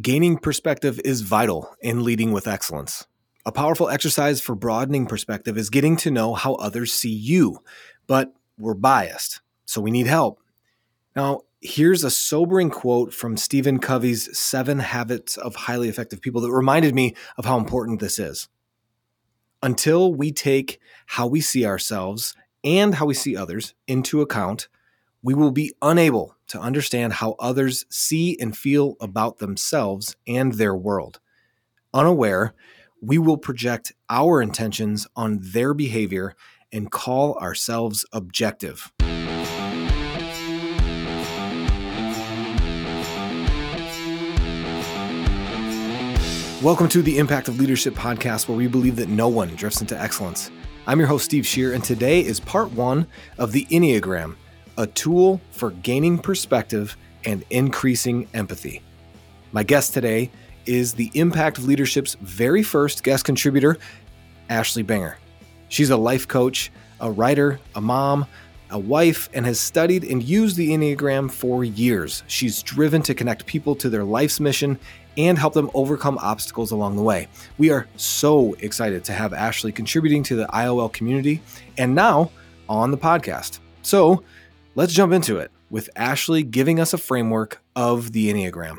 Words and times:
Gaining 0.00 0.38
perspective 0.38 1.00
is 1.04 1.20
vital 1.20 1.72
in 1.80 2.02
leading 2.02 2.32
with 2.32 2.48
excellence. 2.48 3.06
A 3.46 3.52
powerful 3.52 3.88
exercise 3.88 4.40
for 4.40 4.56
broadening 4.56 5.06
perspective 5.06 5.56
is 5.56 5.70
getting 5.70 5.96
to 5.98 6.10
know 6.10 6.34
how 6.34 6.54
others 6.54 6.92
see 6.92 7.12
you, 7.12 7.60
but 8.08 8.32
we're 8.58 8.74
biased, 8.74 9.40
so 9.66 9.80
we 9.80 9.92
need 9.92 10.08
help. 10.08 10.40
Now, 11.14 11.42
here's 11.60 12.02
a 12.02 12.10
sobering 12.10 12.70
quote 12.70 13.14
from 13.14 13.36
Stephen 13.36 13.78
Covey's 13.78 14.36
Seven 14.36 14.80
Habits 14.80 15.36
of 15.36 15.54
Highly 15.54 15.88
Effective 15.88 16.20
People 16.20 16.40
that 16.40 16.50
reminded 16.50 16.92
me 16.92 17.14
of 17.38 17.44
how 17.44 17.56
important 17.56 18.00
this 18.00 18.18
is. 18.18 18.48
Until 19.62 20.12
we 20.12 20.32
take 20.32 20.80
how 21.06 21.28
we 21.28 21.40
see 21.40 21.64
ourselves 21.64 22.34
and 22.64 22.96
how 22.96 23.06
we 23.06 23.14
see 23.14 23.36
others 23.36 23.74
into 23.86 24.22
account, 24.22 24.66
we 25.24 25.32
will 25.32 25.50
be 25.50 25.72
unable 25.80 26.36
to 26.46 26.60
understand 26.60 27.14
how 27.14 27.34
others 27.38 27.86
see 27.88 28.36
and 28.38 28.54
feel 28.54 28.94
about 29.00 29.38
themselves 29.38 30.16
and 30.26 30.52
their 30.52 30.76
world. 30.76 31.18
Unaware, 31.94 32.52
we 33.00 33.16
will 33.16 33.38
project 33.38 33.90
our 34.10 34.42
intentions 34.42 35.06
on 35.16 35.38
their 35.40 35.72
behavior 35.72 36.34
and 36.70 36.90
call 36.90 37.38
ourselves 37.38 38.04
objective. 38.12 38.92
Welcome 46.62 46.90
to 46.90 47.00
the 47.00 47.16
Impact 47.16 47.48
of 47.48 47.58
Leadership 47.58 47.94
podcast, 47.94 48.46
where 48.46 48.58
we 48.58 48.66
believe 48.66 48.96
that 48.96 49.08
no 49.08 49.28
one 49.28 49.48
drifts 49.54 49.80
into 49.80 49.98
excellence. 49.98 50.50
I'm 50.86 50.98
your 50.98 51.08
host, 51.08 51.24
Steve 51.24 51.46
Shear, 51.46 51.72
and 51.72 51.82
today 51.82 52.20
is 52.20 52.40
part 52.40 52.72
one 52.72 53.06
of 53.38 53.52
the 53.52 53.64
Enneagram 53.70 54.36
a 54.76 54.86
tool 54.86 55.40
for 55.50 55.70
gaining 55.70 56.18
perspective 56.18 56.96
and 57.24 57.44
increasing 57.50 58.28
empathy. 58.34 58.82
My 59.52 59.62
guest 59.62 59.94
today 59.94 60.30
is 60.66 60.94
the 60.94 61.10
Impact 61.14 61.58
of 61.58 61.64
Leadership's 61.64 62.16
very 62.20 62.62
first 62.62 63.02
guest 63.02 63.24
contributor, 63.24 63.78
Ashley 64.48 64.84
Buenger. 64.84 65.14
She's 65.68 65.90
a 65.90 65.96
life 65.96 66.26
coach, 66.28 66.70
a 67.00 67.10
writer, 67.10 67.60
a 67.74 67.80
mom, 67.80 68.26
a 68.70 68.78
wife, 68.78 69.28
and 69.32 69.46
has 69.46 69.60
studied 69.60 70.04
and 70.04 70.22
used 70.22 70.56
the 70.56 70.70
Enneagram 70.70 71.30
for 71.30 71.64
years. 71.64 72.24
She's 72.26 72.62
driven 72.62 73.02
to 73.02 73.14
connect 73.14 73.46
people 73.46 73.74
to 73.76 73.88
their 73.88 74.04
life's 74.04 74.40
mission 74.40 74.78
and 75.16 75.38
help 75.38 75.54
them 75.54 75.70
overcome 75.74 76.18
obstacles 76.18 76.72
along 76.72 76.96
the 76.96 77.02
way. 77.02 77.28
We 77.58 77.70
are 77.70 77.86
so 77.96 78.54
excited 78.58 79.04
to 79.04 79.12
have 79.12 79.32
Ashley 79.32 79.70
contributing 79.70 80.22
to 80.24 80.36
the 80.36 80.46
IOL 80.46 80.92
community 80.92 81.40
and 81.78 81.94
now 81.94 82.30
on 82.68 82.90
the 82.90 82.98
podcast. 82.98 83.60
So, 83.82 84.24
Let's 84.76 84.92
jump 84.92 85.12
into 85.12 85.36
it 85.36 85.52
with 85.70 85.88
Ashley 85.94 86.42
giving 86.42 86.80
us 86.80 86.92
a 86.92 86.98
framework 86.98 87.62
of 87.76 88.10
the 88.10 88.32
Enneagram. 88.32 88.78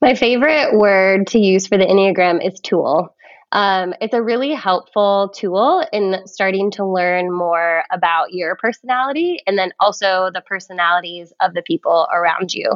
My 0.00 0.16
favorite 0.16 0.76
word 0.76 1.28
to 1.28 1.38
use 1.38 1.68
for 1.68 1.78
the 1.78 1.84
Enneagram 1.84 2.44
is 2.44 2.58
tool. 2.58 3.14
Um, 3.52 3.94
it's 4.00 4.14
a 4.14 4.22
really 4.22 4.52
helpful 4.52 5.32
tool 5.32 5.86
in 5.92 6.26
starting 6.26 6.72
to 6.72 6.84
learn 6.84 7.32
more 7.32 7.84
about 7.92 8.32
your 8.32 8.56
personality 8.56 9.40
and 9.46 9.56
then 9.56 9.70
also 9.78 10.30
the 10.34 10.40
personalities 10.40 11.32
of 11.40 11.54
the 11.54 11.62
people 11.62 12.08
around 12.12 12.52
you. 12.52 12.68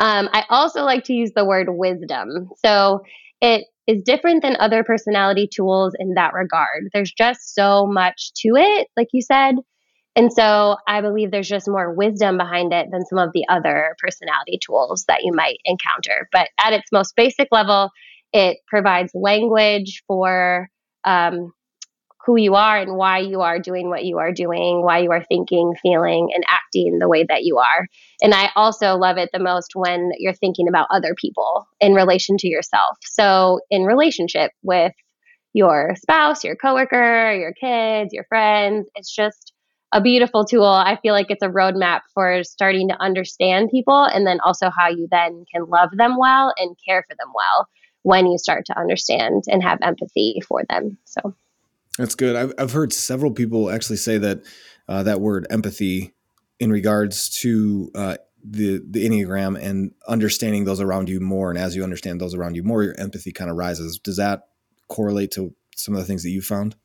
Um, 0.00 0.28
I 0.32 0.44
also 0.50 0.82
like 0.82 1.04
to 1.04 1.14
use 1.14 1.30
the 1.36 1.44
word 1.44 1.68
wisdom. 1.70 2.50
So 2.64 3.04
it 3.40 3.66
is 3.86 4.02
different 4.02 4.42
than 4.42 4.56
other 4.58 4.82
personality 4.82 5.46
tools 5.46 5.94
in 5.96 6.14
that 6.14 6.34
regard. 6.34 6.88
There's 6.92 7.12
just 7.12 7.54
so 7.54 7.86
much 7.86 8.32
to 8.38 8.56
it, 8.56 8.88
like 8.96 9.08
you 9.12 9.22
said. 9.22 9.54
And 10.16 10.32
so 10.32 10.76
I 10.88 11.02
believe 11.02 11.30
there's 11.30 11.48
just 11.48 11.68
more 11.68 11.92
wisdom 11.92 12.38
behind 12.38 12.72
it 12.72 12.88
than 12.90 13.04
some 13.04 13.18
of 13.18 13.30
the 13.34 13.44
other 13.50 13.94
personality 14.02 14.58
tools 14.64 15.04
that 15.08 15.22
you 15.22 15.32
might 15.32 15.58
encounter. 15.66 16.28
But 16.32 16.48
at 16.58 16.72
its 16.72 16.90
most 16.90 17.14
basic 17.16 17.48
level, 17.52 17.90
it 18.32 18.58
provides 18.66 19.12
language 19.14 20.02
for 20.06 20.68
um, 21.04 21.52
who 22.24 22.36
you 22.36 22.54
are 22.54 22.78
and 22.78 22.96
why 22.96 23.18
you 23.18 23.42
are 23.42 23.60
doing 23.60 23.88
what 23.88 24.04
you 24.04 24.18
are 24.18 24.32
doing, 24.32 24.82
why 24.82 24.98
you 24.98 25.12
are 25.12 25.22
thinking, 25.22 25.74
feeling, 25.80 26.30
and 26.34 26.44
acting 26.48 26.98
the 26.98 27.08
way 27.08 27.24
that 27.28 27.44
you 27.44 27.58
are. 27.58 27.86
And 28.20 28.34
I 28.34 28.50
also 28.56 28.96
love 28.96 29.18
it 29.18 29.30
the 29.32 29.38
most 29.38 29.72
when 29.74 30.10
you're 30.18 30.34
thinking 30.34 30.66
about 30.66 30.88
other 30.90 31.14
people 31.14 31.68
in 31.78 31.94
relation 31.94 32.36
to 32.38 32.48
yourself. 32.48 32.96
So, 33.02 33.60
in 33.70 33.84
relationship 33.84 34.50
with 34.62 34.92
your 35.52 35.94
spouse, 35.96 36.42
your 36.42 36.56
coworker, 36.56 37.32
your 37.32 37.52
kids, 37.52 38.12
your 38.12 38.24
friends, 38.24 38.88
it's 38.96 39.14
just 39.14 39.52
a 39.96 40.00
beautiful 40.02 40.44
tool. 40.44 40.66
I 40.66 40.98
feel 41.00 41.14
like 41.14 41.30
it's 41.30 41.42
a 41.42 41.48
roadmap 41.48 42.00
for 42.12 42.44
starting 42.44 42.88
to 42.88 43.02
understand 43.02 43.70
people 43.70 44.04
and 44.04 44.26
then 44.26 44.40
also 44.44 44.68
how 44.68 44.90
you 44.90 45.08
then 45.10 45.46
can 45.50 45.64
love 45.68 45.88
them 45.96 46.18
well 46.18 46.52
and 46.58 46.76
care 46.86 47.02
for 47.08 47.16
them 47.18 47.32
well 47.34 47.66
when 48.02 48.26
you 48.26 48.36
start 48.36 48.66
to 48.66 48.78
understand 48.78 49.44
and 49.46 49.62
have 49.62 49.78
empathy 49.80 50.42
for 50.46 50.64
them. 50.68 50.98
So 51.06 51.34
that's 51.96 52.14
good. 52.14 52.36
I've, 52.36 52.52
I've 52.58 52.72
heard 52.72 52.92
several 52.92 53.32
people 53.32 53.70
actually 53.70 53.96
say 53.96 54.18
that 54.18 54.42
uh, 54.86 55.02
that 55.04 55.22
word 55.22 55.46
empathy 55.48 56.12
in 56.60 56.70
regards 56.70 57.30
to 57.40 57.90
uh, 57.94 58.16
the 58.44 58.82
the 58.86 59.08
enneagram 59.08 59.58
and 59.58 59.92
understanding 60.06 60.66
those 60.66 60.80
around 60.82 61.08
you 61.08 61.20
more, 61.20 61.48
and 61.48 61.58
as 61.58 61.74
you 61.74 61.82
understand 61.82 62.20
those 62.20 62.34
around 62.34 62.54
you 62.54 62.62
more, 62.62 62.82
your 62.82 63.00
empathy 63.00 63.32
kind 63.32 63.50
of 63.50 63.56
rises. 63.56 63.98
Does 63.98 64.18
that 64.18 64.48
correlate 64.88 65.30
to 65.32 65.54
some 65.74 65.94
of 65.94 66.00
the 66.00 66.06
things 66.06 66.22
that 66.22 66.30
you 66.30 66.42
found? 66.42 66.76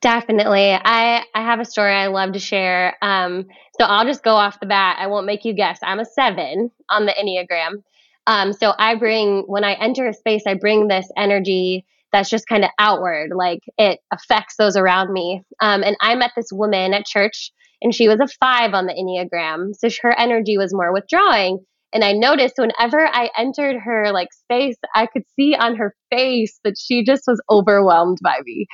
Definitely. 0.00 0.72
I, 0.72 1.24
I 1.34 1.42
have 1.42 1.60
a 1.60 1.64
story 1.64 1.92
I 1.92 2.08
love 2.08 2.32
to 2.32 2.38
share. 2.38 2.96
Um, 3.02 3.46
so 3.78 3.86
I'll 3.86 4.04
just 4.04 4.22
go 4.22 4.34
off 4.34 4.60
the 4.60 4.66
bat. 4.66 4.96
I 5.00 5.06
won't 5.06 5.26
make 5.26 5.44
you 5.44 5.54
guess. 5.54 5.78
I'm 5.82 6.00
a 6.00 6.04
seven 6.04 6.70
on 6.90 7.06
the 7.06 7.12
Enneagram. 7.12 7.82
Um, 8.26 8.52
so 8.52 8.72
I 8.76 8.96
bring, 8.96 9.44
when 9.46 9.64
I 9.64 9.74
enter 9.74 10.08
a 10.08 10.12
space, 10.12 10.42
I 10.46 10.54
bring 10.54 10.88
this 10.88 11.08
energy 11.16 11.86
that's 12.12 12.30
just 12.30 12.48
kind 12.48 12.64
of 12.64 12.70
outward, 12.78 13.30
like 13.34 13.60
it 13.78 14.00
affects 14.12 14.56
those 14.56 14.76
around 14.76 15.12
me. 15.12 15.42
Um, 15.60 15.82
and 15.82 15.96
I 16.00 16.14
met 16.14 16.32
this 16.36 16.48
woman 16.52 16.94
at 16.94 17.06
church 17.06 17.52
and 17.82 17.94
she 17.94 18.08
was 18.08 18.20
a 18.20 18.28
five 18.40 18.74
on 18.74 18.86
the 18.86 18.94
Enneagram. 18.94 19.74
So 19.76 19.88
her 20.02 20.18
energy 20.18 20.56
was 20.56 20.74
more 20.74 20.92
withdrawing. 20.92 21.64
And 21.92 22.04
I 22.04 22.12
noticed 22.12 22.54
whenever 22.58 23.06
I 23.06 23.30
entered 23.38 23.76
her 23.80 24.12
like 24.12 24.32
space, 24.32 24.76
I 24.94 25.06
could 25.06 25.22
see 25.38 25.54
on 25.54 25.76
her 25.76 25.94
face 26.10 26.58
that 26.64 26.74
she 26.78 27.04
just 27.04 27.22
was 27.26 27.40
overwhelmed 27.50 28.18
by 28.22 28.38
me. 28.44 28.66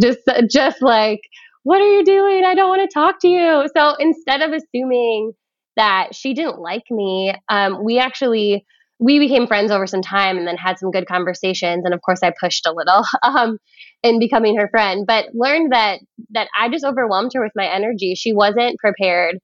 Just 0.00 0.18
just 0.50 0.82
like, 0.82 1.20
what 1.62 1.80
are 1.80 1.92
you 1.92 2.04
doing? 2.04 2.44
I 2.44 2.54
don't 2.54 2.68
want 2.68 2.88
to 2.88 2.94
talk 2.94 3.20
to 3.22 3.28
you. 3.28 3.68
So 3.76 3.94
instead 3.98 4.42
of 4.42 4.52
assuming 4.52 5.32
that 5.76 6.14
she 6.14 6.34
didn't 6.34 6.58
like 6.58 6.84
me, 6.90 7.34
um, 7.48 7.84
we 7.84 7.98
actually 7.98 8.64
we 8.98 9.18
became 9.18 9.46
friends 9.46 9.70
over 9.70 9.86
some 9.86 10.00
time 10.00 10.38
and 10.38 10.46
then 10.46 10.56
had 10.56 10.78
some 10.78 10.90
good 10.90 11.06
conversations 11.06 11.84
and 11.84 11.92
of 11.92 12.00
course 12.00 12.20
i 12.22 12.32
pushed 12.40 12.66
a 12.66 12.72
little 12.72 13.04
um, 13.22 13.58
in 14.02 14.18
becoming 14.18 14.56
her 14.56 14.68
friend 14.68 15.04
but 15.06 15.26
learned 15.34 15.72
that 15.72 16.00
that 16.30 16.48
i 16.58 16.68
just 16.68 16.84
overwhelmed 16.84 17.30
her 17.34 17.42
with 17.42 17.52
my 17.54 17.66
energy 17.66 18.14
she 18.14 18.32
wasn't 18.32 18.78
prepared 18.78 19.38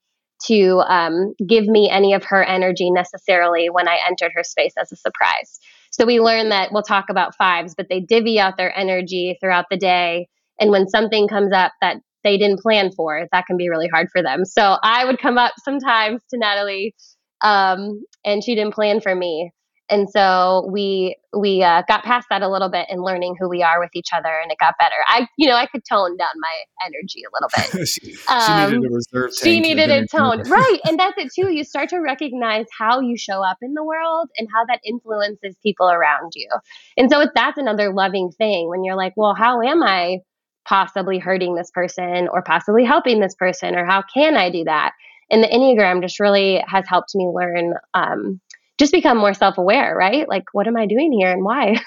to 0.46 0.82
um, 0.88 1.34
give 1.46 1.66
me 1.66 1.88
any 1.90 2.14
of 2.14 2.24
her 2.24 2.42
energy 2.42 2.90
necessarily 2.90 3.68
when 3.70 3.88
I 3.88 3.98
entered 4.06 4.32
her 4.34 4.44
space 4.44 4.74
as 4.80 4.92
a 4.92 4.96
surprise. 4.96 5.58
So 5.90 6.06
we 6.06 6.20
learned 6.20 6.52
that 6.52 6.70
we'll 6.72 6.82
talk 6.82 7.06
about 7.10 7.36
fives, 7.36 7.74
but 7.76 7.86
they 7.88 8.00
divvy 8.00 8.38
out 8.40 8.56
their 8.56 8.76
energy 8.76 9.36
throughout 9.40 9.66
the 9.70 9.76
day. 9.76 10.28
And 10.58 10.70
when 10.70 10.88
something 10.88 11.28
comes 11.28 11.52
up 11.52 11.72
that 11.80 11.96
they 12.24 12.38
didn't 12.38 12.60
plan 12.60 12.90
for, 12.92 13.26
that 13.32 13.46
can 13.46 13.56
be 13.56 13.68
really 13.68 13.88
hard 13.88 14.08
for 14.10 14.22
them. 14.22 14.44
So 14.44 14.76
I 14.82 15.04
would 15.04 15.18
come 15.18 15.38
up 15.38 15.52
sometimes 15.64 16.22
to 16.30 16.38
Natalie, 16.38 16.94
um, 17.40 18.04
and 18.24 18.42
she 18.42 18.54
didn't 18.54 18.74
plan 18.74 19.00
for 19.00 19.14
me 19.14 19.50
and 19.92 20.08
so 20.08 20.66
we 20.72 21.16
we 21.34 21.62
uh, 21.62 21.82
got 21.86 22.02
past 22.02 22.26
that 22.30 22.40
a 22.40 22.48
little 22.48 22.70
bit 22.70 22.86
in 22.88 23.02
learning 23.02 23.36
who 23.38 23.48
we 23.48 23.62
are 23.62 23.78
with 23.78 23.90
each 23.94 24.08
other 24.14 24.28
and 24.42 24.50
it 24.50 24.56
got 24.58 24.74
better. 24.80 24.96
I 25.06 25.28
you 25.36 25.46
know 25.46 25.54
i 25.54 25.66
could 25.66 25.82
tone 25.88 26.16
down 26.16 26.30
my 26.36 26.86
energy 26.86 27.22
a 27.22 27.30
little 27.34 27.50
bit. 27.54 27.88
She, 27.92 28.16
um, 28.28 28.70
she, 28.70 28.76
needed 28.76 28.90
a 28.90 28.94
reserve 28.94 29.34
she 29.34 29.60
needed 29.60 29.90
a 29.90 30.06
tone 30.06 30.42
right 30.48 30.78
and 30.86 30.98
that's 30.98 31.18
it 31.18 31.30
too. 31.34 31.52
You 31.52 31.62
start 31.62 31.90
to 31.90 31.98
recognize 31.98 32.66
how 32.76 33.00
you 33.00 33.18
show 33.18 33.44
up 33.44 33.58
in 33.60 33.74
the 33.74 33.84
world 33.84 34.30
and 34.38 34.48
how 34.52 34.64
that 34.66 34.80
influences 34.84 35.56
people 35.62 35.90
around 35.90 36.32
you. 36.34 36.48
And 36.96 37.10
so 37.10 37.26
that's 37.34 37.58
another 37.58 37.92
loving 37.92 38.30
thing 38.30 38.68
when 38.68 38.84
you're 38.84 38.96
like 38.96 39.12
well 39.16 39.34
how 39.34 39.60
am 39.60 39.82
i 39.82 40.18
possibly 40.64 41.18
hurting 41.18 41.54
this 41.54 41.70
person 41.72 42.28
or 42.32 42.40
possibly 42.40 42.84
helping 42.84 43.20
this 43.20 43.34
person 43.34 43.74
or 43.74 43.84
how 43.84 44.02
can 44.02 44.36
i 44.36 44.48
do 44.50 44.64
that? 44.64 44.92
And 45.30 45.42
the 45.42 45.48
enneagram 45.48 46.02
just 46.02 46.20
really 46.20 46.62
has 46.66 46.84
helped 46.86 47.14
me 47.14 47.26
learn 47.26 47.74
um, 47.94 48.40
just 48.82 48.92
become 48.92 49.16
more 49.16 49.32
self 49.32 49.58
aware, 49.58 49.94
right? 49.96 50.28
Like, 50.28 50.44
what 50.52 50.66
am 50.66 50.76
I 50.76 50.86
doing 50.86 51.12
here 51.12 51.30
and 51.30 51.44
why? 51.44 51.76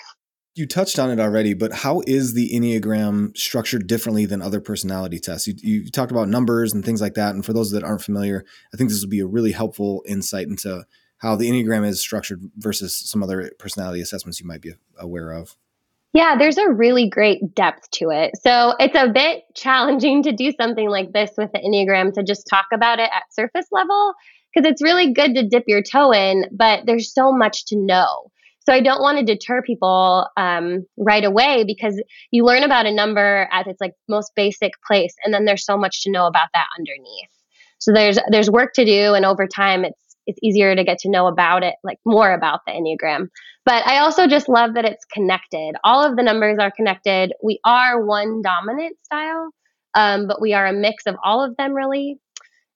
You 0.57 0.65
touched 0.65 1.00
on 1.00 1.12
it 1.12 1.19
already, 1.19 1.53
but 1.53 1.74
how 1.74 2.01
is 2.07 2.33
the 2.33 2.50
Enneagram 2.53 3.36
structured 3.36 3.88
differently 3.88 4.25
than 4.25 4.42
other 4.42 4.62
personality 4.62 5.19
tests? 5.19 5.50
You, 5.50 5.56
you, 5.57 5.92
talked 5.92 6.13
about 6.13 6.30
numbers 6.30 6.74
and 6.74 6.86
things 6.86 7.01
like 7.01 7.15
that. 7.15 7.36
And 7.36 7.45
for 7.45 7.51
those 7.51 7.71
that 7.71 7.83
aren't 7.83 8.03
familiar, 8.03 8.45
I 8.74 8.77
think 8.77 8.89
this 8.89 9.01
would 9.01 9.09
be 9.09 9.19
a 9.19 9.27
really 9.27 9.51
helpful 9.51 10.01
insight 10.07 10.47
into 10.47 10.86
how 11.18 11.36
the 11.36 11.50
Enneagram 11.50 11.86
is 11.86 12.00
structured 12.00 12.42
versus 12.56 12.95
some 12.95 13.21
other 13.21 13.51
personality 13.59 14.00
assessments 14.00 14.39
you 14.39 14.47
might 14.47 14.62
be 14.62 14.75
aware 14.97 15.31
of. 15.31 15.57
Yeah, 16.13 16.38
there's 16.38 16.57
a 16.57 16.69
really 16.69 17.09
great 17.09 17.53
depth 17.53 17.92
to 17.95 18.12
it. 18.12 18.38
So 18.42 18.75
it's 18.80 18.95
a 18.95 19.09
bit 19.09 19.44
challenging 19.56 20.24
to 20.24 20.31
do 20.31 20.53
something 20.53 20.89
like 20.89 21.12
this 21.12 21.31
with 21.38 21.51
the 21.51 21.59
Enneagram 21.59 22.13
to 22.13 22.24
just 22.24 22.47
talk 22.47 22.68
about 22.74 23.00
it 23.00 23.09
at 23.13 23.24
surface 23.33 23.68
level 23.74 24.13
because 24.56 24.69
it's 24.69 24.81
really 24.81 25.13
good 25.13 25.36
to 25.36 25.48
dip 25.48 25.63
your 25.68 25.81
toe 25.81 26.13
in, 26.13 26.46
but 26.52 26.86
there's 26.86 27.13
so 27.13 27.31
much 27.31 27.66
to 27.68 27.75
know. 27.78 28.31
So 28.66 28.74
I 28.74 28.81
don't 28.81 29.02
want 29.02 29.19
to 29.19 29.25
deter 29.25 29.62
people 29.62 30.28
um, 30.38 30.86
right 30.98 31.24
away 31.24 31.66
because 31.68 32.02
you 32.31 32.44
learn 32.44 32.63
about 32.63 32.88
a 32.88 32.94
number 32.94 33.48
at 33.52 33.68
its 33.68 33.80
like 33.80 33.94
most 34.10 34.31
basic 34.36 34.72
place, 34.88 35.16
and 35.24 35.34
then 35.34 35.46
there's 35.46 35.66
so 35.66 35.78
much 35.78 36.04
to 36.04 36.12
know 36.12 36.25
about 36.25 36.50
that 36.54 36.66
underneath. 36.78 37.30
So 37.78 37.92
there's 37.94 38.18
there's 38.31 38.50
work 38.50 38.74
to 38.75 38.86
do, 38.86 39.13
and 39.13 39.25
over 39.25 39.46
time, 39.46 39.86
it's 39.86 40.16
it's 40.25 40.40
easier 40.42 40.75
to 40.75 40.84
get 40.84 40.98
to 41.00 41.12
know 41.12 41.28
about 41.28 41.63
it, 41.63 41.75
like 41.84 42.00
more 42.06 42.34
about 42.34 42.62
the 42.66 42.72
Enneagram. 42.72 43.28
But 43.66 43.86
I 43.86 44.00
also 44.00 44.25
just 44.25 44.50
love 44.50 44.74
that 44.74 44.86
it's 44.86 45.06
connected. 45.06 45.75
All 45.84 46.04
of 46.04 46.16
the 46.16 46.24
numbers 46.24 46.57
are 46.60 46.72
connected. 46.72 47.34
We 47.44 47.60
are 47.63 48.04
one 48.04 48.42
dominant 48.42 48.98
style, 49.04 49.52
um, 49.94 50.28
but 50.28 50.42
we 50.42 50.54
are 50.54 50.66
a 50.66 50.74
mix 50.74 51.06
of 51.06 51.16
all 51.24 51.44
of 51.44 51.56
them, 51.57 51.74
really. 51.74 52.18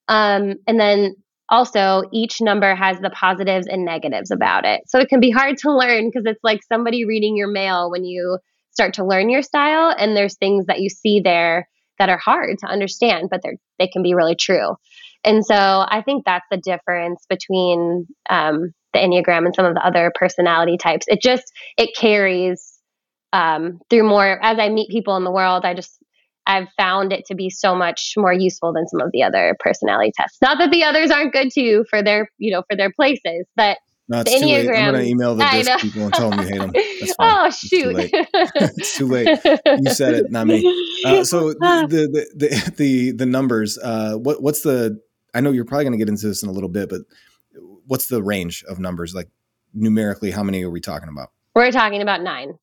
Um, 0.06 0.54
and 0.68 0.78
then 0.78 1.16
also, 1.50 2.04
each 2.12 2.40
number 2.40 2.74
has 2.74 2.98
the 3.00 3.10
positives 3.10 3.66
and 3.66 3.84
negatives 3.84 4.30
about 4.30 4.64
it. 4.64 4.82
So 4.86 4.98
it 4.98 5.08
can 5.08 5.20
be 5.20 5.30
hard 5.30 5.56
to 5.58 5.76
learn 5.76 6.06
because 6.08 6.22
it's 6.24 6.44
like 6.44 6.60
somebody 6.62 7.04
reading 7.04 7.36
your 7.36 7.50
mail 7.50 7.90
when 7.90 8.04
you 8.04 8.38
start 8.70 8.94
to 8.94 9.04
learn 9.04 9.28
your 9.28 9.42
style, 9.42 9.94
and 9.96 10.16
there's 10.16 10.36
things 10.36 10.66
that 10.66 10.80
you 10.80 10.88
see 10.88 11.20
there 11.20 11.68
that 11.98 12.08
are 12.08 12.18
hard 12.18 12.58
to 12.60 12.66
understand, 12.66 13.28
but 13.30 13.40
they're 13.42 13.56
they 13.78 13.88
can 13.88 14.02
be 14.02 14.14
really 14.14 14.36
true. 14.36 14.76
And 15.24 15.44
so 15.44 15.54
I 15.54 16.02
think 16.04 16.24
that's 16.24 16.46
the 16.50 16.56
difference 16.56 17.26
between 17.28 18.06
um, 18.28 18.72
the 18.94 19.00
Enneagram 19.00 19.44
and 19.44 19.54
some 19.54 19.66
of 19.66 19.74
the 19.74 19.84
other 19.84 20.12
personality 20.14 20.78
types. 20.78 21.06
It 21.08 21.20
just 21.20 21.44
it 21.76 21.90
carries 21.96 22.78
um, 23.32 23.80
through 23.90 24.08
more 24.08 24.38
as 24.42 24.58
I 24.58 24.68
meet 24.68 24.90
people 24.90 25.16
in 25.16 25.24
the 25.24 25.30
world. 25.30 25.64
I 25.64 25.74
just 25.74 25.99
I've 26.50 26.68
found 26.76 27.12
it 27.12 27.24
to 27.26 27.36
be 27.36 27.48
so 27.48 27.76
much 27.76 28.14
more 28.16 28.32
useful 28.32 28.72
than 28.72 28.88
some 28.88 29.00
of 29.00 29.10
the 29.12 29.22
other 29.22 29.56
personality 29.60 30.12
tests. 30.16 30.38
Not 30.42 30.58
that 30.58 30.72
the 30.72 30.82
others 30.82 31.10
aren't 31.10 31.32
good 31.32 31.50
too 31.52 31.84
for 31.88 32.02
their 32.02 32.28
you 32.38 32.52
know 32.52 32.62
for 32.68 32.76
their 32.76 32.90
places, 32.92 33.46
but 33.54 33.78
no, 34.08 34.24
the 34.24 34.30
Enneagram. 34.30 34.76
I'm 34.76 34.92
going 34.94 35.04
to 35.04 35.08
email 35.08 35.36
the 35.36 35.48
disc 35.52 35.78
people 35.78 36.02
and 36.02 36.12
tell 36.12 36.30
them 36.30 36.40
you 36.40 36.46
hate 36.46 36.58
them. 36.58 36.72
Oh 37.20 37.50
shoot! 37.50 37.94
It's 37.96 38.10
too, 38.10 38.26
it's 38.76 38.98
too 38.98 39.06
late. 39.06 39.28
You 39.44 39.92
said 39.92 40.14
it, 40.14 40.32
not 40.32 40.48
me. 40.48 40.66
Uh, 41.04 41.22
so 41.22 41.50
the, 41.52 41.86
the 41.88 42.26
the 42.34 42.72
the 42.76 43.10
the 43.12 43.26
numbers. 43.26 43.78
Uh, 43.78 44.16
what 44.16 44.42
what's 44.42 44.62
the? 44.62 45.00
I 45.32 45.40
know 45.40 45.52
you're 45.52 45.64
probably 45.64 45.84
going 45.84 45.92
to 45.92 45.98
get 45.98 46.08
into 46.08 46.26
this 46.26 46.42
in 46.42 46.48
a 46.48 46.52
little 46.52 46.68
bit, 46.68 46.88
but 46.88 47.02
what's 47.86 48.08
the 48.08 48.20
range 48.20 48.64
of 48.68 48.80
numbers? 48.80 49.14
Like 49.14 49.28
numerically, 49.72 50.32
how 50.32 50.42
many 50.42 50.64
are 50.64 50.70
we 50.70 50.80
talking 50.80 51.08
about? 51.08 51.28
We're 51.54 51.70
talking 51.70 52.02
about 52.02 52.22
nine. 52.22 52.54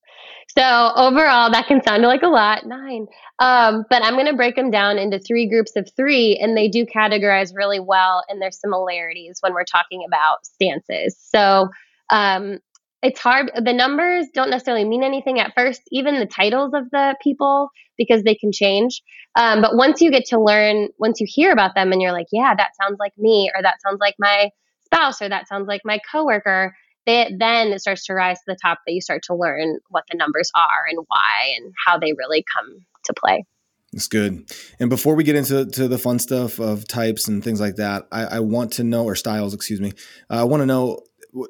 So 0.57 0.91
overall, 0.95 1.51
that 1.51 1.67
can 1.67 1.83
sound 1.83 2.01
like 2.01 2.23
a 2.23 2.27
lot, 2.27 2.65
nine. 2.65 3.05
Um, 3.37 3.85
but 3.91 4.03
I'm 4.03 4.13
going 4.13 4.25
to 4.25 4.35
break 4.35 4.55
them 4.55 4.71
down 4.71 4.97
into 4.97 5.19
three 5.19 5.47
groups 5.47 5.75
of 5.75 5.87
three, 5.95 6.35
and 6.37 6.57
they 6.57 6.67
do 6.67 6.85
categorize 6.85 7.51
really 7.55 7.79
well 7.79 8.23
in 8.27 8.39
their 8.39 8.49
similarities 8.49 9.37
when 9.41 9.53
we're 9.53 9.65
talking 9.65 10.03
about 10.07 10.45
stances. 10.47 11.15
So 11.19 11.69
um, 12.09 12.57
it's 13.03 13.19
hard. 13.19 13.51
The 13.55 13.73
numbers 13.73 14.27
don't 14.33 14.49
necessarily 14.49 14.83
mean 14.83 15.03
anything 15.03 15.39
at 15.39 15.53
first, 15.55 15.81
even 15.91 16.19
the 16.19 16.25
titles 16.25 16.73
of 16.73 16.89
the 16.89 17.15
people, 17.21 17.69
because 17.95 18.23
they 18.23 18.33
can 18.33 18.51
change. 18.51 19.03
Um, 19.35 19.61
but 19.61 19.75
once 19.75 20.01
you 20.01 20.09
get 20.09 20.25
to 20.27 20.41
learn, 20.41 20.89
once 20.97 21.21
you 21.21 21.27
hear 21.29 21.51
about 21.51 21.75
them 21.75 21.91
and 21.91 22.01
you're 22.01 22.11
like, 22.11 22.27
yeah, 22.31 22.55
that 22.55 22.71
sounds 22.81 22.97
like 22.99 23.13
me, 23.15 23.51
or 23.55 23.61
that 23.61 23.79
sounds 23.85 23.99
like 23.99 24.15
my 24.17 24.49
spouse, 24.85 25.21
or 25.21 25.29
that 25.29 25.47
sounds 25.47 25.67
like 25.67 25.81
my 25.85 25.99
coworker, 26.11 26.75
they, 27.07 27.33
then 27.39 27.69
it 27.69 27.81
starts 27.81 28.05
to 28.05 28.13
rise 28.13 28.37
to 28.37 28.43
the 28.47 28.57
top 28.61 28.79
that 28.85 28.93
you 28.93 29.01
start 29.01 29.23
to 29.23 29.35
learn 29.35 29.79
what 29.89 30.03
the 30.11 30.17
numbers 30.17 30.51
are 30.55 30.85
and 30.87 30.99
why 31.07 31.55
and 31.57 31.73
how 31.85 31.97
they 31.97 32.13
really 32.13 32.45
come 32.55 32.85
to 33.05 33.13
play. 33.13 33.45
That's 33.93 34.09
good. 34.09 34.51
And 34.79 34.89
before 34.89 35.15
we 35.15 35.23
get 35.23 35.37
into 35.37 35.65
to 35.65 35.87
the 35.87 35.97
fun 35.97 36.19
stuff 36.19 36.59
of 36.59 36.87
types 36.87 37.27
and 37.27 37.41
things 37.41 37.61
like 37.61 37.77
that, 37.77 38.05
I, 38.11 38.25
I 38.25 38.39
want 38.41 38.73
to 38.73 38.83
know, 38.83 39.05
or 39.05 39.15
styles, 39.15 39.53
excuse 39.53 39.79
me, 39.79 39.93
uh, 40.29 40.41
I 40.41 40.43
want 40.43 40.61
to 40.61 40.65
know 40.65 40.99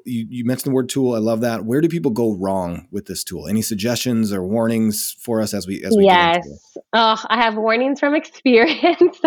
you, 0.04 0.26
you, 0.28 0.44
mentioned 0.44 0.70
the 0.70 0.74
word 0.74 0.88
tool. 0.88 1.14
I 1.14 1.18
love 1.18 1.40
that. 1.40 1.64
Where 1.64 1.80
do 1.80 1.88
people 1.88 2.10
go 2.10 2.34
wrong 2.34 2.88
with 2.90 3.06
this 3.06 3.24
tool? 3.24 3.46
Any 3.46 3.62
suggestions 3.62 4.32
or 4.32 4.42
warnings 4.42 5.16
for 5.18 5.40
us 5.40 5.54
as 5.54 5.66
we 5.66 5.84
as 5.84 5.96
we 5.96 6.04
yes. 6.04 6.46
Oh, 6.92 7.22
I 7.28 7.42
have 7.42 7.56
warnings 7.56 8.00
from 8.00 8.14
experience. 8.16 9.18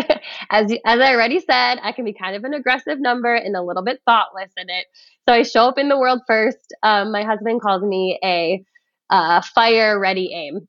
as 0.50 0.72
as 0.86 1.00
I 1.00 1.14
already 1.14 1.40
said, 1.40 1.80
I 1.82 1.92
can 1.92 2.06
be 2.06 2.14
kind 2.14 2.36
of 2.36 2.44
an 2.44 2.54
aggressive 2.54 3.00
number 3.00 3.34
and 3.34 3.56
a 3.56 3.64
little 3.64 3.84
bit 3.84 4.02
thoughtless 4.06 4.52
in 4.58 4.70
it. 4.70 4.86
So 5.28 5.34
I 5.34 5.44
show 5.44 5.68
up 5.68 5.78
in 5.78 5.90
the 5.90 5.98
world 5.98 6.22
first. 6.28 6.74
Um, 6.84 7.12
my 7.12 7.24
husband 7.24 7.62
calls 7.62 7.84
me 7.84 8.20
a 8.24 8.64
uh, 9.10 9.42
fire 9.54 10.00
ready 10.00 10.32
aim. 10.34 10.68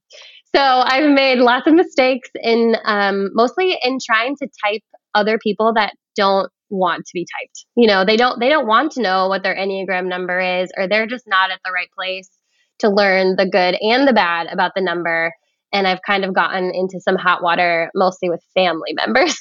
So 0.54 0.60
I've 0.60 1.10
made 1.10 1.38
lots 1.38 1.66
of 1.66 1.74
mistakes 1.74 2.28
in 2.34 2.76
um, 2.84 3.30
mostly 3.32 3.78
in 3.82 3.98
trying 4.04 4.36
to 4.36 4.48
type 4.62 4.82
other 5.14 5.38
people 5.38 5.72
that 5.74 5.94
don't 6.14 6.50
want 6.72 7.04
to 7.04 7.10
be 7.14 7.26
typed. 7.38 7.66
You 7.76 7.86
know, 7.86 8.04
they 8.04 8.16
don't 8.16 8.40
they 8.40 8.48
don't 8.48 8.66
want 8.66 8.92
to 8.92 9.02
know 9.02 9.28
what 9.28 9.42
their 9.42 9.54
enneagram 9.54 10.08
number 10.08 10.40
is 10.40 10.72
or 10.76 10.88
they're 10.88 11.06
just 11.06 11.26
not 11.26 11.50
at 11.50 11.60
the 11.64 11.70
right 11.70 11.90
place 11.96 12.30
to 12.80 12.88
learn 12.88 13.36
the 13.36 13.46
good 13.46 13.76
and 13.80 14.08
the 14.08 14.12
bad 14.12 14.48
about 14.50 14.72
the 14.74 14.82
number. 14.82 15.32
And 15.72 15.86
I've 15.86 16.00
kind 16.06 16.24
of 16.24 16.34
gotten 16.34 16.72
into 16.74 17.00
some 17.00 17.16
hot 17.16 17.42
water 17.42 17.90
mostly 17.94 18.28
with 18.28 18.42
family 18.54 18.92
members. 18.94 19.38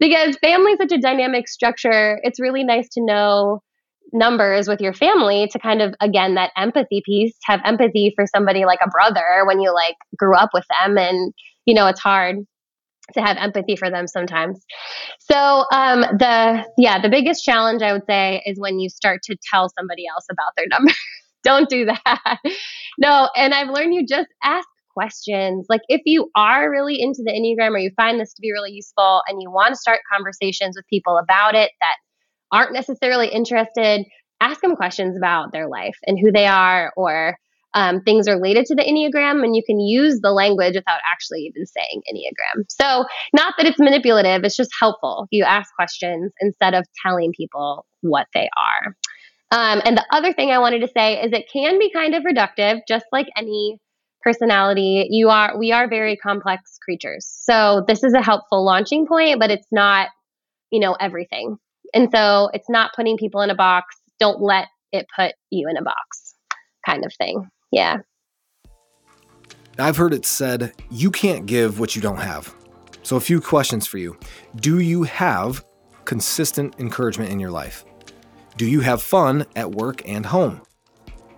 because 0.00 0.36
family 0.36 0.72
is 0.72 0.78
such 0.78 0.92
a 0.92 1.00
dynamic 1.00 1.48
structure. 1.48 2.18
It's 2.22 2.40
really 2.40 2.64
nice 2.64 2.88
to 2.90 3.04
know 3.04 3.60
numbers 4.12 4.68
with 4.68 4.80
your 4.80 4.94
family 4.94 5.48
to 5.52 5.58
kind 5.58 5.82
of 5.82 5.94
again 6.00 6.34
that 6.34 6.50
empathy 6.56 7.02
piece 7.04 7.36
have 7.44 7.60
empathy 7.66 8.10
for 8.16 8.24
somebody 8.26 8.64
like 8.64 8.78
a 8.82 8.88
brother 8.88 9.44
when 9.46 9.60
you 9.60 9.70
like 9.74 9.96
grew 10.16 10.34
up 10.34 10.48
with 10.54 10.64
them 10.80 10.96
and 10.96 11.34
you 11.66 11.74
know 11.74 11.86
it's 11.86 12.00
hard 12.00 12.38
to 13.14 13.20
have 13.20 13.36
empathy 13.38 13.76
for 13.76 13.90
them 13.90 14.06
sometimes. 14.06 14.64
So 15.18 15.64
um, 15.72 16.00
the 16.00 16.64
yeah, 16.76 17.00
the 17.00 17.08
biggest 17.08 17.44
challenge 17.44 17.82
I 17.82 17.92
would 17.92 18.06
say 18.06 18.42
is 18.46 18.58
when 18.58 18.78
you 18.78 18.88
start 18.88 19.22
to 19.24 19.36
tell 19.50 19.70
somebody 19.78 20.04
else 20.12 20.26
about 20.30 20.52
their 20.56 20.66
number. 20.68 20.92
Don't 21.44 21.68
do 21.68 21.86
that. 21.86 22.38
no, 22.98 23.28
and 23.36 23.54
I've 23.54 23.68
learned 23.68 23.94
you 23.94 24.04
just 24.06 24.28
ask 24.42 24.66
questions. 24.92 25.66
Like 25.68 25.82
if 25.88 26.02
you 26.04 26.30
are 26.34 26.68
really 26.68 27.00
into 27.00 27.22
the 27.24 27.30
Enneagram 27.30 27.70
or 27.70 27.78
you 27.78 27.90
find 27.96 28.18
this 28.18 28.34
to 28.34 28.40
be 28.42 28.52
really 28.52 28.72
useful 28.72 29.22
and 29.28 29.40
you 29.40 29.50
want 29.50 29.70
to 29.70 29.76
start 29.76 30.00
conversations 30.12 30.74
with 30.76 30.84
people 30.88 31.16
about 31.16 31.54
it 31.54 31.70
that 31.80 31.96
aren't 32.50 32.72
necessarily 32.72 33.28
interested, 33.28 34.04
ask 34.40 34.60
them 34.60 34.74
questions 34.74 35.16
about 35.16 35.52
their 35.52 35.68
life 35.68 35.96
and 36.06 36.18
who 36.18 36.32
they 36.32 36.46
are 36.46 36.92
or 36.96 37.36
um, 37.78 38.00
things 38.00 38.28
related 38.28 38.66
to 38.66 38.74
the 38.74 38.82
Enneagram, 38.82 39.44
and 39.44 39.54
you 39.54 39.62
can 39.64 39.78
use 39.78 40.18
the 40.20 40.32
language 40.32 40.74
without 40.74 40.98
actually 41.08 41.42
even 41.42 41.64
saying 41.64 42.02
Enneagram. 42.12 42.64
So, 42.68 43.04
not 43.32 43.54
that 43.56 43.66
it's 43.66 43.78
manipulative, 43.78 44.42
it's 44.42 44.56
just 44.56 44.70
helpful. 44.80 45.28
You 45.30 45.44
ask 45.44 45.72
questions 45.76 46.32
instead 46.40 46.74
of 46.74 46.84
telling 47.06 47.32
people 47.36 47.86
what 48.00 48.26
they 48.34 48.48
are. 48.58 48.96
Um, 49.52 49.80
and 49.84 49.96
the 49.96 50.04
other 50.10 50.32
thing 50.32 50.50
I 50.50 50.58
wanted 50.58 50.80
to 50.80 50.88
say 50.88 51.22
is 51.22 51.32
it 51.32 51.46
can 51.52 51.78
be 51.78 51.92
kind 51.92 52.16
of 52.16 52.24
reductive, 52.24 52.80
just 52.88 53.04
like 53.12 53.28
any 53.36 53.78
personality. 54.22 55.06
You 55.10 55.28
are 55.28 55.56
we 55.56 55.70
are 55.70 55.88
very 55.88 56.16
complex 56.16 56.78
creatures. 56.84 57.32
So 57.44 57.84
this 57.86 58.02
is 58.02 58.12
a 58.12 58.22
helpful 58.22 58.64
launching 58.64 59.06
point, 59.06 59.38
but 59.38 59.52
it's 59.52 59.68
not, 59.70 60.08
you 60.72 60.80
know, 60.80 60.94
everything. 60.94 61.56
And 61.94 62.08
so 62.12 62.50
it's 62.52 62.68
not 62.68 62.90
putting 62.96 63.16
people 63.18 63.40
in 63.42 63.50
a 63.50 63.54
box. 63.54 63.94
Don't 64.18 64.42
let 64.42 64.66
it 64.90 65.06
put 65.14 65.34
you 65.50 65.68
in 65.70 65.76
a 65.76 65.82
box 65.82 66.34
kind 66.84 67.04
of 67.04 67.12
thing. 67.14 67.48
Yeah. 67.70 67.98
I've 69.78 69.96
heard 69.96 70.12
it 70.12 70.26
said, 70.26 70.72
you 70.90 71.10
can't 71.10 71.46
give 71.46 71.78
what 71.78 71.94
you 71.94 72.02
don't 72.02 72.20
have. 72.20 72.52
So, 73.02 73.16
a 73.16 73.20
few 73.20 73.40
questions 73.40 73.86
for 73.86 73.98
you. 73.98 74.18
Do 74.56 74.80
you 74.80 75.04
have 75.04 75.64
consistent 76.04 76.74
encouragement 76.78 77.30
in 77.30 77.38
your 77.38 77.50
life? 77.50 77.84
Do 78.56 78.66
you 78.66 78.80
have 78.80 79.02
fun 79.02 79.46
at 79.54 79.70
work 79.70 80.06
and 80.08 80.26
home? 80.26 80.62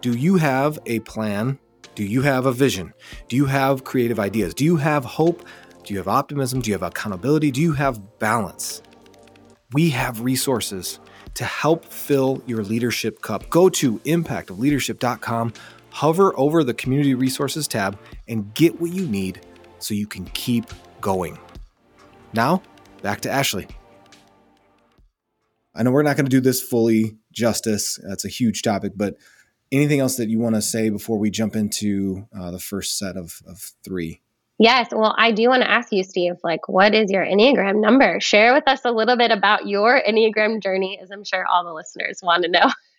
Do 0.00 0.16
you 0.16 0.36
have 0.36 0.78
a 0.86 1.00
plan? 1.00 1.58
Do 1.94 2.02
you 2.02 2.22
have 2.22 2.46
a 2.46 2.52
vision? 2.52 2.94
Do 3.28 3.36
you 3.36 3.44
have 3.44 3.84
creative 3.84 4.18
ideas? 4.18 4.54
Do 4.54 4.64
you 4.64 4.76
have 4.76 5.04
hope? 5.04 5.44
Do 5.84 5.92
you 5.92 5.98
have 5.98 6.08
optimism? 6.08 6.60
Do 6.60 6.70
you 6.70 6.74
have 6.74 6.82
accountability? 6.82 7.50
Do 7.50 7.60
you 7.60 7.72
have 7.72 8.18
balance? 8.18 8.82
We 9.72 9.90
have 9.90 10.22
resources 10.22 10.98
to 11.34 11.44
help 11.44 11.84
fill 11.84 12.42
your 12.46 12.62
leadership 12.64 13.20
cup. 13.20 13.50
Go 13.50 13.68
to 13.68 13.98
impactofleadership.com 13.98 15.52
hover 15.90 16.32
over 16.38 16.64
the 16.64 16.74
Community 16.74 17.14
Resources 17.14 17.68
tab 17.68 17.98
and 18.28 18.52
get 18.54 18.80
what 18.80 18.92
you 18.92 19.06
need 19.06 19.40
so 19.78 19.94
you 19.94 20.06
can 20.06 20.24
keep 20.26 20.66
going. 21.00 21.38
Now, 22.32 22.62
back 23.02 23.20
to 23.22 23.30
Ashley. 23.30 23.66
I 25.74 25.82
know 25.82 25.90
we're 25.90 26.02
not 26.02 26.16
going 26.16 26.26
to 26.26 26.30
do 26.30 26.40
this 26.40 26.60
fully 26.60 27.16
justice. 27.32 27.98
That's 28.06 28.24
a 28.24 28.28
huge 28.28 28.62
topic, 28.62 28.92
but 28.96 29.16
anything 29.72 30.00
else 30.00 30.16
that 30.16 30.28
you 30.28 30.38
want 30.38 30.56
to 30.56 30.62
say 30.62 30.90
before 30.90 31.18
we 31.18 31.30
jump 31.30 31.56
into 31.56 32.26
uh, 32.38 32.50
the 32.50 32.58
first 32.58 32.98
set 32.98 33.16
of, 33.16 33.40
of 33.46 33.72
three? 33.84 34.20
Yes. 34.58 34.88
Well, 34.92 35.14
I 35.16 35.32
do 35.32 35.48
want 35.48 35.62
to 35.62 35.70
ask 35.70 35.90
you, 35.90 36.02
Steve, 36.02 36.34
like, 36.44 36.68
what 36.68 36.94
is 36.94 37.10
your 37.10 37.24
Enneagram 37.24 37.80
number? 37.80 38.20
Share 38.20 38.52
with 38.52 38.64
us 38.66 38.80
a 38.84 38.90
little 38.90 39.16
bit 39.16 39.30
about 39.30 39.66
your 39.66 40.02
Enneagram 40.06 40.62
journey, 40.62 41.00
as 41.02 41.10
I'm 41.10 41.24
sure 41.24 41.46
all 41.46 41.64
the 41.64 41.72
listeners 41.72 42.20
want 42.22 42.42
to 42.44 42.50
know. 42.50 42.70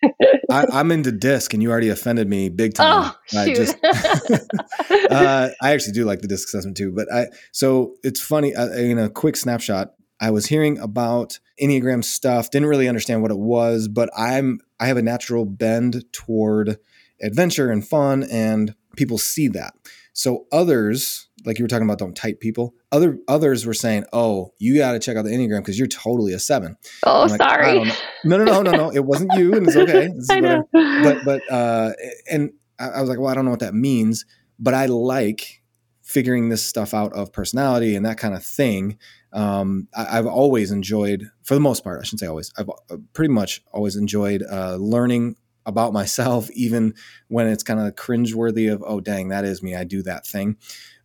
I, 0.50 0.80
am 0.80 0.90
into 0.90 1.12
disc, 1.12 1.54
and 1.54 1.62
you 1.62 1.70
already 1.70 1.88
offended 1.88 2.28
me 2.28 2.48
big 2.48 2.74
time. 2.74 3.12
Oh, 3.12 3.16
shoot. 3.26 3.38
I, 3.38 3.54
just, 3.54 3.76
uh, 5.10 5.48
I 5.60 5.72
actually 5.72 5.92
do 5.92 6.04
like 6.04 6.20
the 6.20 6.28
disc 6.28 6.48
assessment 6.48 6.76
too, 6.76 6.92
but 6.92 7.12
I 7.12 7.26
so 7.52 7.94
it's 8.02 8.20
funny. 8.20 8.54
Uh, 8.54 8.68
in 8.70 8.98
a 8.98 9.08
quick 9.08 9.36
snapshot, 9.36 9.94
I 10.20 10.30
was 10.30 10.46
hearing 10.46 10.78
about 10.78 11.38
Enneagram 11.60 12.04
stuff, 12.04 12.50
didn't 12.50 12.68
really 12.68 12.88
understand 12.88 13.22
what 13.22 13.30
it 13.30 13.38
was, 13.38 13.88
but 13.88 14.10
I'm 14.16 14.60
I 14.80 14.86
have 14.86 14.96
a 14.96 15.02
natural 15.02 15.44
bend 15.44 16.04
toward 16.12 16.78
adventure 17.20 17.70
and 17.70 17.86
fun, 17.86 18.24
and 18.24 18.74
people 18.96 19.18
see 19.18 19.48
that. 19.48 19.74
So 20.12 20.46
others, 20.52 21.28
like 21.44 21.58
you 21.58 21.64
were 21.64 21.68
talking 21.68 21.86
about, 21.86 21.98
don't 21.98 22.16
type 22.16 22.40
people. 22.40 22.74
Other 22.90 23.18
others 23.28 23.66
were 23.66 23.74
saying, 23.74 24.04
"Oh, 24.12 24.52
you 24.58 24.78
got 24.78 24.92
to 24.92 24.98
check 24.98 25.16
out 25.16 25.24
the 25.24 25.30
enneagram 25.30 25.58
because 25.58 25.78
you're 25.78 25.88
totally 25.88 26.32
a 26.32 26.38
seven. 26.38 26.76
Oh, 27.04 27.22
like, 27.22 27.40
sorry. 27.40 27.84
No, 28.24 28.38
no, 28.38 28.44
no, 28.44 28.62
no, 28.62 28.70
no. 28.72 28.90
It 28.90 29.04
wasn't 29.04 29.32
you, 29.34 29.54
and 29.54 29.66
it's 29.66 29.76
okay. 29.76 30.08
I 30.30 30.40
know. 30.40 30.68
But 30.72 31.24
but 31.24 31.52
uh, 31.52 31.92
and 32.30 32.50
I 32.78 33.00
was 33.00 33.08
like, 33.08 33.18
well, 33.18 33.28
I 33.28 33.34
don't 33.34 33.44
know 33.44 33.50
what 33.50 33.60
that 33.60 33.74
means, 33.74 34.24
but 34.58 34.74
I 34.74 34.86
like 34.86 35.62
figuring 36.02 36.48
this 36.48 36.64
stuff 36.64 36.92
out 36.94 37.12
of 37.14 37.32
personality 37.32 37.96
and 37.96 38.04
that 38.04 38.18
kind 38.18 38.34
of 38.34 38.44
thing. 38.44 38.98
Um, 39.32 39.88
I, 39.96 40.16
have 40.16 40.26
always 40.26 40.70
enjoyed, 40.70 41.30
for 41.42 41.54
the 41.54 41.60
most 41.60 41.82
part, 41.82 42.00
I 42.00 42.04
shouldn't 42.04 42.20
say 42.20 42.26
always, 42.26 42.52
I've 42.58 42.68
uh, 42.68 42.98
pretty 43.14 43.32
much 43.32 43.62
always 43.72 43.96
enjoyed 43.96 44.42
uh, 44.42 44.76
learning 44.76 45.36
about 45.64 45.92
myself, 45.92 46.50
even 46.50 46.94
when 47.28 47.46
it's 47.46 47.62
kind 47.62 47.80
of 47.80 47.94
cringeworthy 47.94 48.70
of, 48.70 48.82
oh, 48.86 49.00
dang, 49.00 49.28
that 49.28 49.44
is 49.44 49.62
me. 49.62 49.74
I 49.74 49.84
do 49.84 50.02
that 50.02 50.26
thing. 50.26 50.56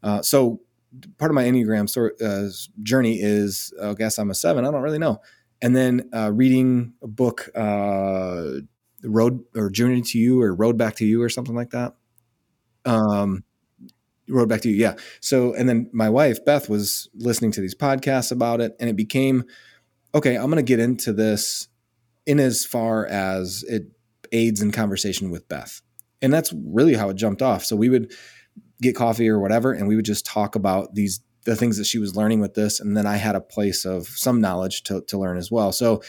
Uh, 0.03 0.21
so 0.21 0.61
part 1.17 1.31
of 1.31 1.35
my 1.35 1.43
Enneagram 1.43 1.89
story, 1.89 2.11
uh, 2.23 2.47
journey 2.83 3.19
is, 3.21 3.73
I 3.81 3.93
guess 3.93 4.17
I'm 4.17 4.29
a 4.29 4.35
seven. 4.35 4.65
I 4.65 4.71
don't 4.71 4.81
really 4.81 4.99
know. 4.99 5.21
And 5.61 5.75
then 5.75 6.09
uh, 6.13 6.31
reading 6.31 6.93
a 7.01 7.07
book, 7.07 7.49
uh, 7.55 8.61
Road 9.03 9.43
or 9.55 9.69
Journey 9.69 10.01
to 10.01 10.19
You 10.19 10.41
or 10.41 10.53
Road 10.55 10.77
Back 10.77 10.95
to 10.97 11.05
You 11.05 11.21
or 11.21 11.29
something 11.29 11.55
like 11.55 11.71
that. 11.71 11.95
Um, 12.85 13.43
Road 14.27 14.49
Back 14.49 14.61
to 14.61 14.69
You, 14.69 14.75
yeah. 14.75 14.95
So, 15.21 15.53
and 15.53 15.69
then 15.69 15.89
my 15.93 16.09
wife, 16.09 16.43
Beth, 16.43 16.67
was 16.67 17.09
listening 17.13 17.51
to 17.51 17.61
these 17.61 17.75
podcasts 17.75 18.31
about 18.31 18.59
it, 18.59 18.75
and 18.79 18.89
it 18.89 18.95
became, 18.95 19.45
okay, 20.13 20.35
I'm 20.35 20.45
going 20.45 20.57
to 20.57 20.63
get 20.63 20.79
into 20.79 21.13
this 21.13 21.67
in 22.25 22.39
as 22.39 22.65
far 22.65 23.05
as 23.05 23.63
it 23.69 23.87
aids 24.31 24.61
in 24.61 24.71
conversation 24.71 25.31
with 25.31 25.47
Beth. 25.47 25.81
And 26.21 26.33
that's 26.33 26.51
really 26.53 26.95
how 26.95 27.09
it 27.09 27.15
jumped 27.15 27.41
off. 27.41 27.63
So 27.63 27.75
we 27.75 27.89
would 27.89 28.11
get 28.81 28.95
coffee 28.95 29.29
or 29.29 29.39
whatever, 29.39 29.73
and 29.73 29.87
we 29.87 29.95
would 29.95 30.05
just 30.05 30.25
talk 30.25 30.55
about 30.55 30.95
these 30.95 31.21
the 31.45 31.55
things 31.55 31.77
that 31.77 31.85
she 31.85 31.97
was 31.97 32.15
learning 32.15 32.41
with 32.41 32.55
this, 32.55 32.79
and 32.79 32.95
then 32.95 33.07
I 33.07 33.15
had 33.15 33.35
a 33.35 33.41
place 33.41 33.85
of 33.85 34.07
some 34.07 34.41
knowledge 34.41 34.83
to 34.83 35.01
to 35.01 35.17
learn 35.17 35.37
as 35.37 35.51
well. 35.51 35.71
So 35.71 36.01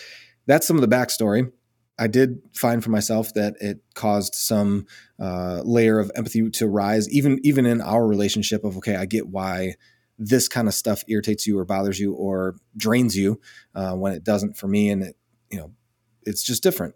that's 0.46 0.66
some 0.66 0.76
of 0.76 0.82
the 0.82 0.94
backstory. 0.94 1.52
I 1.98 2.06
did 2.06 2.40
find 2.54 2.82
for 2.82 2.90
myself 2.90 3.34
that 3.34 3.54
it 3.60 3.80
caused 3.94 4.34
some 4.34 4.86
uh, 5.18 5.62
layer 5.64 5.98
of 5.98 6.10
empathy 6.14 6.48
to 6.50 6.68
rise, 6.68 7.08
even 7.10 7.40
even 7.42 7.66
in 7.66 7.80
our 7.80 8.06
relationship. 8.06 8.64
Of 8.64 8.76
okay, 8.78 8.96
I 8.96 9.06
get 9.06 9.28
why 9.28 9.74
this 10.18 10.48
kind 10.48 10.68
of 10.68 10.74
stuff 10.74 11.04
irritates 11.08 11.46
you 11.46 11.58
or 11.58 11.64
bothers 11.64 11.98
you 12.00 12.12
or 12.12 12.56
drains 12.76 13.16
you 13.16 13.40
uh, 13.74 13.94
when 13.94 14.12
it 14.12 14.24
doesn't 14.24 14.56
for 14.56 14.68
me, 14.68 14.90
and 14.90 15.02
it 15.02 15.16
you 15.50 15.58
know 15.58 15.72
it's 16.24 16.42
just 16.42 16.62
different. 16.62 16.94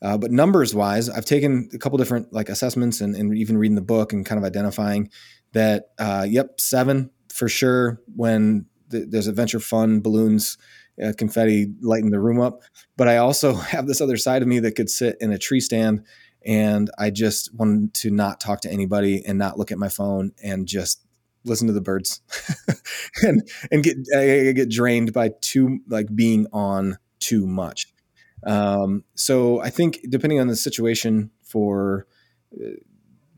Uh, 0.00 0.16
but 0.16 0.30
numbers 0.30 0.74
wise, 0.74 1.08
I've 1.08 1.24
taken 1.24 1.68
a 1.72 1.78
couple 1.78 1.98
different 1.98 2.32
like 2.32 2.48
assessments 2.48 3.00
and, 3.00 3.16
and 3.16 3.36
even 3.36 3.58
reading 3.58 3.74
the 3.74 3.82
book 3.82 4.12
and 4.12 4.24
kind 4.24 4.38
of 4.38 4.44
identifying 4.44 5.10
that, 5.52 5.90
uh, 5.98 6.26
yep, 6.28 6.60
seven 6.60 7.10
for 7.32 7.48
sure. 7.48 8.00
When 8.14 8.66
th- 8.90 9.06
there's 9.08 9.26
adventure 9.26 9.60
fun, 9.60 10.00
balloons, 10.00 10.56
uh, 11.02 11.12
confetti 11.16 11.72
lighting 11.80 12.10
the 12.10 12.20
room 12.20 12.40
up. 12.40 12.62
But 12.96 13.08
I 13.08 13.18
also 13.18 13.54
have 13.54 13.86
this 13.86 14.00
other 14.00 14.16
side 14.16 14.42
of 14.42 14.48
me 14.48 14.60
that 14.60 14.76
could 14.76 14.90
sit 14.90 15.16
in 15.20 15.32
a 15.32 15.38
tree 15.38 15.60
stand 15.60 16.04
and 16.44 16.90
I 16.98 17.10
just 17.10 17.54
wanted 17.54 17.94
to 17.94 18.10
not 18.10 18.40
talk 18.40 18.60
to 18.62 18.70
anybody 18.70 19.24
and 19.26 19.38
not 19.38 19.58
look 19.58 19.72
at 19.72 19.78
my 19.78 19.88
phone 19.88 20.32
and 20.42 20.66
just 20.66 21.04
listen 21.44 21.66
to 21.66 21.72
the 21.72 21.80
birds 21.80 22.20
and 23.22 23.48
and 23.70 23.82
get 23.82 23.96
I 24.16 24.52
get 24.52 24.70
drained 24.70 25.12
by 25.12 25.30
too 25.40 25.80
like 25.88 26.14
being 26.14 26.46
on 26.52 26.98
too 27.20 27.46
much. 27.46 27.92
Um, 28.44 29.04
so 29.14 29.60
I 29.60 29.70
think 29.70 30.00
depending 30.08 30.40
on 30.40 30.48
the 30.48 30.56
situation 30.56 31.30
for 31.42 32.06
uh, 32.54 32.70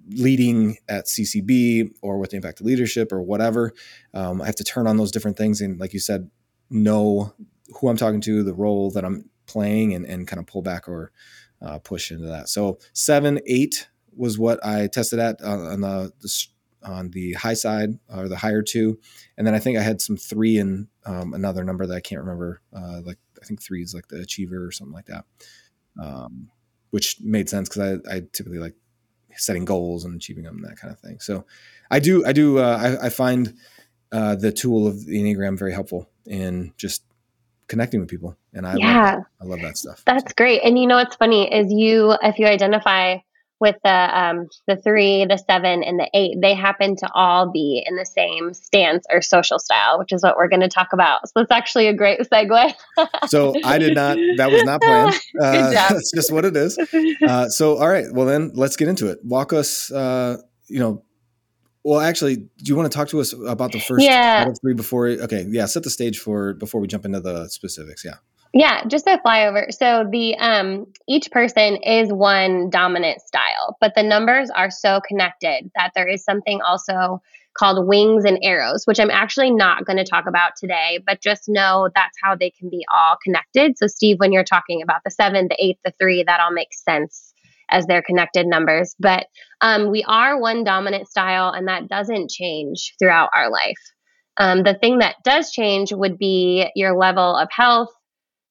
leading 0.09 0.76
at 0.88 1.07
CCB 1.07 1.92
or 2.02 2.19
with 2.19 2.30
the 2.30 2.37
impact 2.37 2.61
of 2.61 2.66
leadership 2.66 3.12
or 3.12 3.23
whatever, 3.23 3.73
um, 4.14 4.42
I 4.42 4.47
have 4.47 4.57
to 4.57 4.64
turn 4.64 4.87
on 4.87 4.97
those 4.97 5.11
different 5.11 5.37
things 5.37 5.61
and, 5.61 5.78
like 5.78 5.92
you 5.92 6.00
said, 6.00 6.30
know 6.71 7.33
who 7.80 7.88
I'm 7.88 7.97
talking 7.97 8.21
to, 8.23 8.42
the 8.42 8.54
role 8.54 8.90
that 8.92 9.04
I'm 9.04 9.28
playing, 9.47 9.95
and, 9.95 10.07
and 10.07 10.26
kind 10.26 10.40
of 10.40 10.47
pull 10.47 10.62
back 10.62 10.88
or 10.88 11.12
uh, 11.62 11.78
push 11.78 12.11
into 12.11 12.26
that. 12.26 12.49
So 12.49 12.78
seven, 12.92 13.40
eight 13.47 13.88
was 14.16 14.38
what 14.38 14.64
I 14.64 14.87
tested 14.87 15.19
at 15.19 15.40
uh, 15.42 15.50
on 15.50 15.80
the, 15.80 16.12
the, 16.21 16.47
on 16.83 17.11
the 17.11 17.35
high 17.35 17.54
side 17.54 17.99
or 18.14 18.28
the 18.28 18.37
higher 18.37 18.62
two, 18.62 18.99
and 19.37 19.47
then 19.47 19.54
I 19.54 19.59
think 19.59 19.78
I 19.78 19.83
had 19.83 20.00
some 20.00 20.16
three 20.16 20.59
and 20.59 20.88
um, 21.04 21.35
another 21.35 21.64
number 21.64 21.87
that 21.87 21.95
I 21.95 22.00
can't 22.00 22.21
remember, 22.21 22.61
uh, 22.75 23.00
like 23.04 23.19
I 23.42 23.44
think 23.44 23.62
three 23.62 23.82
is 23.82 23.94
like 23.94 24.09
the 24.09 24.20
achiever 24.20 24.64
or 24.64 24.73
something 24.73 24.94
like 24.94 25.06
that, 25.06 25.25
um, 26.00 26.49
which 26.90 27.16
made 27.20 27.49
sense 27.49 27.68
because 27.68 28.00
I, 28.06 28.16
I, 28.16 28.23
typically 28.32 28.59
like 28.59 28.75
setting 29.37 29.64
goals 29.64 30.04
and 30.04 30.14
achieving 30.14 30.44
them 30.44 30.56
and 30.56 30.64
that 30.64 30.78
kind 30.78 30.92
of 30.92 30.99
thing. 31.00 31.20
So 31.20 31.47
I 31.90 32.00
do 32.00 32.25
I 32.25 32.32
do 32.32 32.59
uh, 32.59 32.99
I, 33.02 33.06
I, 33.06 33.09
find 33.09 33.54
uh, 34.12 34.37
the 34.37 34.52
tool 34.52 34.87
of 34.87 35.06
the 35.06 35.23
enneagram 35.23 35.59
very 35.59 35.73
helpful 35.73 36.09
in 36.26 36.73
just 36.76 37.04
connecting 37.68 38.00
with 38.00 38.09
people, 38.09 38.37
and 38.52 38.66
I 38.66 38.76
yeah. 38.76 39.14
love 39.14 39.25
I 39.40 39.44
love 39.44 39.61
that 39.62 39.78
stuff. 39.78 40.02
That's 40.04 40.30
so. 40.30 40.35
great. 40.37 40.62
And 40.62 40.78
you 40.78 40.87
know 40.87 40.97
what's 40.97 41.16
funny 41.16 41.52
is 41.52 41.73
you 41.73 42.14
if 42.23 42.38
you 42.38 42.47
identify 42.47 43.18
with 43.61 43.76
the 43.85 44.19
um, 44.21 44.49
the 44.67 44.76
three, 44.76 45.26
the 45.26 45.37
seven, 45.37 45.83
and 45.83 45.99
the 45.99 46.09
eight, 46.14 46.38
they 46.40 46.55
happen 46.55 46.97
to 46.97 47.09
all 47.14 47.50
be 47.50 47.85
in 47.87 47.97
the 47.97 48.07
same 48.07 48.55
stance 48.55 49.05
or 49.11 49.21
social 49.21 49.59
style, 49.59 49.99
which 49.99 50.12
is 50.12 50.23
what 50.23 50.37
we're 50.37 50.49
going 50.49 50.61
to 50.61 50.69
talk 50.69 50.93
about. 50.93 51.29
So 51.29 51.43
it's 51.43 51.50
actually 51.50 51.87
a 51.87 51.95
great 51.95 52.21
segue. 52.21 52.75
so 53.26 53.55
I 53.64 53.79
did 53.79 53.95
not. 53.95 54.17
That 54.37 54.50
was 54.50 54.64
not 54.64 54.81
planned. 54.81 55.14
Uh, 55.40 55.71
that's 55.71 56.11
just 56.14 56.33
what 56.33 56.45
it 56.45 56.57
is. 56.57 56.79
Uh, 57.26 57.49
so 57.49 57.79
all 57.79 57.88
right. 57.88 58.07
Well 58.12 58.26
then, 58.26 58.52
let's 58.55 58.76
get 58.76 58.88
into 58.88 59.09
it. 59.09 59.19
Walk 59.23 59.52
us. 59.52 59.90
Uh, 59.90 60.38
you 60.69 60.81
know. 60.81 61.05
Well, 61.83 62.00
actually, 62.00 62.37
do 62.37 62.49
you 62.64 62.76
want 62.76 62.90
to 62.93 62.97
talk 62.97 63.09
to 63.09 63.21
us 63.21 63.33
about 63.33 63.73
the 63.73 63.81
first 63.81 64.05
yeah. 64.05 64.52
three 64.61 64.75
before? 64.75 65.09
Okay, 65.09 65.47
yeah. 65.49 65.64
Set 65.64 65.83
the 65.83 65.90
stage 65.90 66.19
for 66.19 66.52
before 66.55 66.81
we 66.81 66.87
jump 66.88 67.07
into 67.07 67.21
the 67.21 67.49
specifics. 67.49 68.05
Yeah. 68.05 68.17
Yeah, 68.52 68.85
just 68.87 69.07
a 69.07 69.19
flyover. 69.25 69.73
So 69.73 70.04
the 70.11 70.37
um 70.38 70.87
each 71.09 71.30
person 71.30 71.76
is 71.76 72.12
one 72.12 72.69
dominant 72.71 73.21
style, 73.21 73.76
but 73.80 73.92
the 73.95 74.02
numbers 74.02 74.50
are 74.50 74.71
so 74.71 75.00
connected 75.07 75.71
that 75.76 75.92
there 75.95 76.09
is 76.09 76.25
something 76.25 76.61
also 76.61 77.23
called 77.57 77.87
wings 77.87 78.25
and 78.25 78.38
arrows, 78.42 78.85
which 78.87 78.99
I'm 79.00 79.11
actually 79.11 79.50
not 79.50 79.85
going 79.85 79.97
to 79.99 80.04
talk 80.04 80.26
about 80.26 80.52
today, 80.57 81.00
but 81.04 81.21
just 81.21 81.49
know 81.49 81.88
that's 81.95 82.16
how 82.23 82.35
they 82.37 82.50
can 82.50 82.71
be 82.71 82.85
all 82.92 83.16
connected. 83.23 83.76
So 83.76 83.87
Steve, 83.88 84.16
when 84.19 84.33
you're 84.33 84.45
talking 84.45 84.83
about 84.83 85.00
the 85.04 85.11
7, 85.11 85.49
the 85.49 85.57
8, 85.64 85.78
the 85.85 85.92
3, 85.99 86.25
that 86.25 86.40
all 86.40 86.52
makes 86.52 86.83
sense 86.83 87.35
as 87.69 87.87
they're 87.87 88.02
connected 88.02 88.47
numbers, 88.47 88.95
but 88.99 89.26
um, 89.61 89.90
we 89.90 90.04
are 90.04 90.40
one 90.40 90.64
dominant 90.64 91.09
style 91.09 91.50
and 91.50 91.69
that 91.69 91.88
doesn't 91.88 92.30
change 92.30 92.95
throughout 92.99 93.30
our 93.35 93.50
life. 93.50 93.78
Um, 94.37 94.62
the 94.62 94.75
thing 94.75 94.99
that 94.99 95.16
does 95.25 95.50
change 95.52 95.92
would 95.92 96.19
be 96.19 96.69
your 96.75 96.97
level 96.97 97.37
of 97.37 97.49
health 97.52 97.90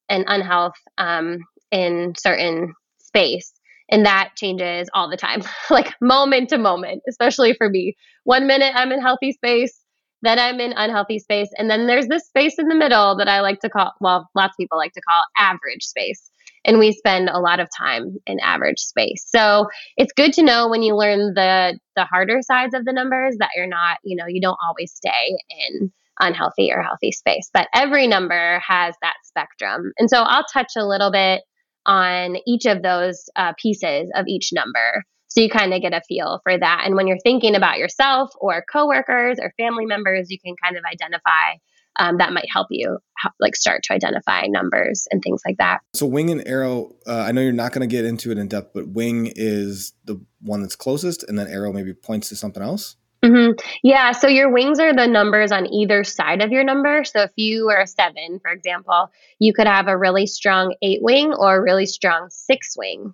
and 0.10 0.26
unhealth 0.28 0.76
um, 0.98 1.40
in 1.72 2.14
certain 2.18 2.74
space. 3.00 3.54
And 3.92 4.06
that 4.06 4.32
changes 4.36 4.90
all 4.94 5.10
the 5.10 5.18
time 5.18 5.42
like 5.70 5.94
moment 6.02 6.50
to 6.50 6.58
moment 6.58 7.02
especially 7.08 7.54
for 7.54 7.70
me. 7.70 7.96
One 8.24 8.46
minute 8.48 8.74
i'm 8.76 8.92
in 8.92 9.02
healthy 9.02 9.32
space 9.32 9.80
then 10.22 10.38
i'm 10.38 10.60
in 10.60 10.74
unhealthy 10.74 11.20
space 11.20 11.50
and 11.58 11.70
then 11.70 11.88
there's 11.88 12.08
this 12.08 12.28
space 12.28 12.56
in 12.60 12.68
the 12.68 12.76
middle 12.76 13.18
that 13.18 13.28
i 13.28 13.40
like 13.42 13.60
to 13.62 13.70
call 13.70 13.94
well 14.02 14.30
lots 14.36 14.54
of 14.54 14.58
people 14.58 14.78
like 14.78 14.94
to 14.94 15.02
call 15.02 15.24
average 15.38 15.84
space. 15.84 16.30
And 16.66 16.78
we 16.78 16.92
spend 16.92 17.30
a 17.30 17.40
lot 17.40 17.62
of 17.62 17.70
time 17.76 18.18
in 18.28 18.38
average 18.42 18.80
space. 18.80 19.26
So 19.26 19.68
it's 19.96 20.12
good 20.12 20.34
to 20.34 20.44
know 20.44 20.68
when 20.68 20.84
you 20.84 20.96
learn 20.96 21.34
the 21.34 21.80
the 21.96 22.04
harder 22.04 22.40
sides 22.42 22.74
of 22.74 22.84
the 22.86 22.94
numbers 22.94 23.38
that 23.40 23.50
you're 23.56 23.68
not 23.68 23.98
you 24.04 24.16
know 24.16 24.26
you 24.28 24.42
don't 24.42 24.58
always 24.68 24.92
stay 24.92 25.38
in 25.50 25.92
unhealthy 26.20 26.72
or 26.72 26.82
healthy 26.82 27.12
space. 27.12 27.50
But 27.54 27.68
every 27.74 28.08
number 28.08 28.62
has 28.68 28.96
that 29.02 29.16
spectrum. 29.24 29.92
And 29.98 30.10
so 30.10 30.18
I'll 30.22 30.46
touch 30.52 30.74
a 30.78 30.86
little 30.86 31.12
bit 31.12 31.42
on 31.86 32.38
each 32.46 32.66
of 32.66 32.82
those 32.82 33.30
uh, 33.36 33.54
pieces 33.58 34.12
of 34.16 34.26
each 34.28 34.52
number. 34.54 35.04
So 35.28 35.42
you 35.42 35.50
kind 35.50 35.74
of 35.74 35.82
get 35.82 35.94
a 35.94 36.02
feel 36.08 36.42
for 36.44 36.58
that. 36.58 36.84
And 36.86 36.96
when 36.96 37.08
you're 37.08 37.20
thinking 37.24 37.56
about 37.56 37.78
yourself 37.78 38.32
or 38.40 38.64
coworkers 38.72 39.38
or 39.40 39.54
family 39.58 39.86
members, 39.86 40.30
you 40.30 40.40
can 40.44 40.56
kind 40.64 40.76
of 40.76 40.84
identify 40.92 41.58
um, 42.00 42.18
that 42.18 42.32
might 42.32 42.48
help 42.52 42.68
you 42.70 42.98
like 43.40 43.56
start 43.56 43.84
to 43.84 43.94
identify 43.94 44.44
numbers 44.48 45.06
and 45.12 45.22
things 45.22 45.42
like 45.46 45.58
that. 45.58 45.80
So 45.94 46.06
wing 46.06 46.30
and 46.30 46.48
arrow, 46.48 46.96
uh, 47.06 47.26
I 47.28 47.32
know 47.32 47.42
you're 47.42 47.52
not 47.52 47.74
going 47.74 47.88
to 47.88 47.94
get 47.94 48.06
into 48.06 48.32
it 48.32 48.38
in 48.38 48.48
depth, 48.48 48.72
but 48.74 48.88
wing 48.88 49.32
is 49.36 49.94
the 50.06 50.24
one 50.42 50.62
that's 50.62 50.78
closest, 50.78 51.24
and 51.24 51.38
then 51.38 51.48
arrow 51.48 51.74
maybe 51.74 51.94
points 51.94 52.30
to 52.30 52.36
something 52.36 52.64
else. 52.64 52.96
Mm-hmm. 53.24 53.60
Yeah. 53.84 54.14
So 54.14 54.28
your 54.28 54.52
wings 54.52 54.80
are 54.80 54.94
the 54.94 55.06
numbers 55.08 55.52
on 55.52 55.72
either 55.74 56.06
side 56.06 56.42
of 56.42 56.52
your 56.52 56.64
number. 56.64 57.04
So 57.04 57.24
if 57.24 57.32
you 57.36 57.70
are 57.70 57.82
a 57.82 57.88
seven, 57.88 58.40
for 58.42 58.50
example, 58.50 59.12
you 59.40 59.54
could 59.54 59.68
have 59.68 59.88
a 59.88 59.98
really 59.98 60.26
strong 60.26 60.76
eight 60.82 61.02
wing 61.02 61.34
or 61.34 61.58
a 61.58 61.62
really 61.62 61.86
strong 61.86 62.30
six 62.30 62.76
wing. 62.78 63.14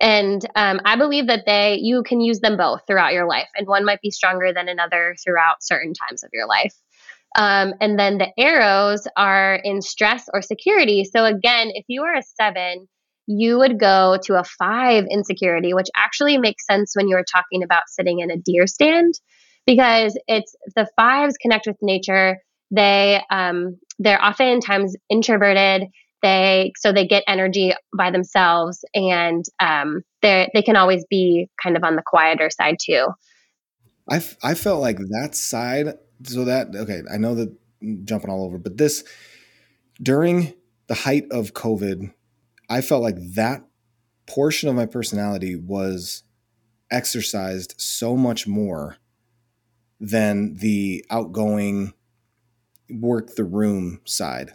And 0.00 0.44
um, 0.54 0.80
I 0.84 0.96
believe 0.96 1.26
that 1.26 1.44
they 1.46 1.78
you 1.82 2.04
can 2.04 2.20
use 2.20 2.40
them 2.40 2.56
both 2.56 2.82
throughout 2.86 3.12
your 3.12 3.26
life, 3.28 3.48
and 3.54 3.66
one 3.66 3.84
might 3.84 4.00
be 4.00 4.10
stronger 4.10 4.52
than 4.52 4.68
another 4.68 5.14
throughout 5.22 5.62
certain 5.62 5.92
times 5.92 6.22
of 6.22 6.30
your 6.32 6.46
life. 6.46 6.74
Um, 7.36 7.74
and 7.80 7.98
then 7.98 8.18
the 8.18 8.28
arrows 8.38 9.06
are 9.16 9.56
in 9.56 9.82
stress 9.82 10.26
or 10.32 10.42
security. 10.42 11.04
So 11.04 11.24
again, 11.24 11.70
if 11.74 11.84
you 11.88 12.02
are 12.04 12.16
a 12.16 12.22
seven, 12.22 12.88
you 13.26 13.58
would 13.58 13.78
go 13.78 14.16
to 14.24 14.38
a 14.38 14.44
five 14.44 15.04
insecurity, 15.10 15.74
which 15.74 15.88
actually 15.96 16.38
makes 16.38 16.66
sense 16.66 16.92
when 16.94 17.08
you 17.08 17.16
are 17.16 17.24
talking 17.24 17.62
about 17.62 17.82
sitting 17.88 18.20
in 18.20 18.30
a 18.30 18.36
deer 18.36 18.66
stand 18.66 19.14
because 19.70 20.18
it's 20.26 20.56
the 20.74 20.88
fives 20.96 21.36
connect 21.40 21.68
with 21.68 21.76
nature. 21.80 22.38
They 22.72 23.22
um, 23.30 23.78
they're 24.00 24.22
oftentimes 24.22 24.96
introverted. 25.08 25.84
They 26.22 26.72
so 26.76 26.92
they 26.92 27.06
get 27.06 27.22
energy 27.28 27.72
by 27.96 28.10
themselves, 28.10 28.84
and 28.94 29.44
um, 29.60 30.02
they 30.22 30.50
they 30.54 30.62
can 30.62 30.74
always 30.74 31.04
be 31.08 31.48
kind 31.62 31.76
of 31.76 31.84
on 31.84 31.94
the 31.94 32.02
quieter 32.04 32.50
side 32.50 32.78
too. 32.84 33.06
I 34.10 34.20
I 34.42 34.54
felt 34.54 34.80
like 34.80 34.98
that 34.98 35.36
side. 35.36 35.94
So 36.24 36.44
that 36.46 36.74
okay, 36.74 37.02
I 37.10 37.16
know 37.16 37.36
that 37.36 37.54
jumping 38.04 38.28
all 38.28 38.44
over, 38.44 38.58
but 38.58 38.76
this 38.76 39.04
during 40.02 40.52
the 40.88 40.94
height 40.94 41.26
of 41.30 41.54
COVID, 41.54 42.12
I 42.68 42.80
felt 42.80 43.04
like 43.04 43.18
that 43.34 43.64
portion 44.26 44.68
of 44.68 44.74
my 44.74 44.86
personality 44.86 45.54
was 45.54 46.24
exercised 46.90 47.74
so 47.78 48.16
much 48.16 48.48
more 48.48 48.96
than 50.00 50.56
the 50.56 51.04
outgoing 51.10 51.92
work 52.90 53.34
the 53.34 53.44
room 53.44 54.00
side. 54.04 54.54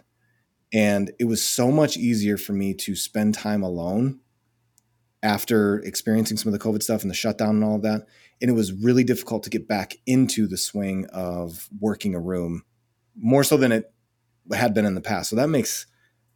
And 0.72 1.12
it 1.18 1.24
was 1.24 1.42
so 1.42 1.70
much 1.70 1.96
easier 1.96 2.36
for 2.36 2.52
me 2.52 2.74
to 2.74 2.96
spend 2.96 3.34
time 3.34 3.62
alone 3.62 4.20
after 5.22 5.78
experiencing 5.78 6.36
some 6.36 6.52
of 6.52 6.58
the 6.58 6.64
COVID 6.64 6.82
stuff 6.82 7.02
and 7.02 7.10
the 7.10 7.14
shutdown 7.14 7.50
and 7.50 7.64
all 7.64 7.76
of 7.76 7.82
that. 7.82 8.06
And 8.40 8.50
it 8.50 8.54
was 8.54 8.72
really 8.72 9.04
difficult 9.04 9.44
to 9.44 9.50
get 9.50 9.66
back 9.66 9.94
into 10.04 10.46
the 10.46 10.58
swing 10.58 11.06
of 11.06 11.68
working 11.80 12.14
a 12.14 12.20
room 12.20 12.64
more 13.16 13.44
so 13.44 13.56
than 13.56 13.72
it 13.72 13.92
had 14.52 14.74
been 14.74 14.84
in 14.84 14.94
the 14.94 15.00
past. 15.00 15.30
So 15.30 15.36
that 15.36 15.48
makes 15.48 15.86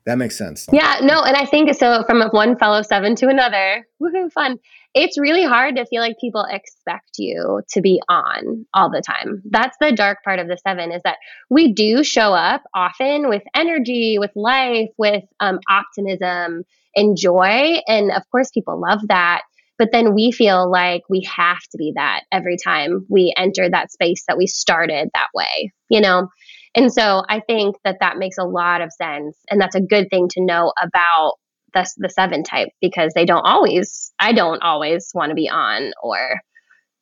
that 0.06 0.18
makes 0.18 0.36
sense. 0.36 0.66
Yeah, 0.72 1.00
no, 1.02 1.22
and 1.22 1.36
I 1.36 1.44
think 1.44 1.74
so 1.74 2.04
from 2.06 2.22
one 2.30 2.56
fellow 2.56 2.82
seven 2.82 3.14
to 3.16 3.28
another. 3.28 3.86
Woohoo, 4.02 4.32
fun. 4.32 4.58
It's 4.94 5.18
really 5.18 5.44
hard 5.44 5.76
to 5.76 5.86
feel 5.86 6.00
like 6.00 6.16
people 6.20 6.44
expect 6.50 7.10
you 7.18 7.62
to 7.70 7.80
be 7.80 8.00
on 8.08 8.66
all 8.74 8.90
the 8.90 9.02
time. 9.02 9.42
That's 9.48 9.76
the 9.80 9.92
dark 9.92 10.24
part 10.24 10.40
of 10.40 10.48
the 10.48 10.58
seven 10.58 10.90
is 10.90 11.02
that 11.04 11.18
we 11.48 11.72
do 11.72 12.02
show 12.02 12.32
up 12.32 12.62
often 12.74 13.28
with 13.28 13.42
energy, 13.54 14.18
with 14.18 14.32
life, 14.34 14.88
with 14.98 15.22
um, 15.38 15.60
optimism 15.70 16.64
and 16.96 17.16
joy. 17.16 17.80
And 17.86 18.10
of 18.10 18.22
course, 18.32 18.50
people 18.50 18.80
love 18.80 19.00
that. 19.08 19.42
But 19.78 19.92
then 19.92 20.14
we 20.14 20.32
feel 20.32 20.70
like 20.70 21.02
we 21.08 21.26
have 21.34 21.62
to 21.70 21.78
be 21.78 21.92
that 21.94 22.22
every 22.32 22.56
time 22.62 23.06
we 23.08 23.32
enter 23.36 23.70
that 23.70 23.92
space 23.92 24.24
that 24.28 24.36
we 24.36 24.46
started 24.46 25.08
that 25.14 25.28
way, 25.34 25.72
you 25.88 26.00
know? 26.00 26.28
And 26.74 26.92
so 26.92 27.22
I 27.28 27.40
think 27.40 27.76
that 27.84 27.96
that 28.00 28.16
makes 28.16 28.38
a 28.38 28.44
lot 28.44 28.80
of 28.80 28.92
sense. 28.92 29.36
And 29.50 29.60
that's 29.60 29.74
a 29.74 29.80
good 29.80 30.08
thing 30.10 30.28
to 30.30 30.44
know 30.44 30.72
about 30.80 31.34
the, 31.74 31.88
the 31.98 32.08
seven 32.08 32.42
type 32.42 32.68
because 32.80 33.12
they 33.14 33.24
don't 33.24 33.44
always, 33.44 34.12
I 34.18 34.32
don't 34.32 34.62
always 34.62 35.10
want 35.14 35.30
to 35.30 35.34
be 35.34 35.48
on 35.48 35.92
or 36.02 36.40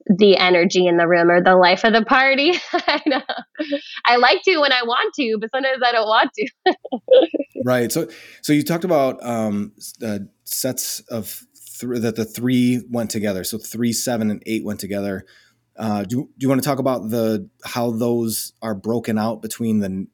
the 0.07 0.39
energy 0.39 0.87
in 0.87 0.97
the 0.97 1.07
room 1.07 1.31
or 1.31 1.43
the 1.43 1.57
life 1.57 1.85
of 1.85 1.93
the 1.93 2.05
party. 2.05 2.53
I 2.73 3.03
know. 3.07 3.21
I 4.07 4.17
like 4.17 4.41
to 4.45 4.59
when 4.59 4.73
I 4.73 4.83
want 4.83 5.15
to, 5.15 5.37
but 5.41 5.51
sometimes 5.51 5.83
I 5.85 5.93
don't 5.93 6.07
want 6.07 6.31
to. 6.35 6.51
right. 7.65 7.93
So, 7.93 8.09
so 8.43 8.53
you 8.53 8.63
talked 8.63 8.85
about 8.85 9.23
um, 9.25 9.73
uh, 10.03 10.21
sets 10.45 11.01
of 11.11 11.45
th- 11.81 12.01
that 12.01 12.17
the 12.17 12.25
three 12.25 12.83
went 12.91 13.11
together. 13.11 13.45
So 13.45 13.59
three, 13.59 13.93
seven, 13.93 14.31
and 14.31 14.43
eight 14.47 14.65
went 14.65 14.81
together. 14.81 15.27
Uh, 15.79 16.03
do, 16.03 16.17
do 16.25 16.29
you 16.39 16.49
want 16.49 16.61
to 16.61 16.67
talk 16.67 16.81
about 16.81 17.09
the 17.09 17.49
how 17.65 17.93
those 17.93 18.53
are 18.61 18.75
broken 18.75 19.17
out 19.17 19.41
between 19.41 19.79
the 19.79 20.07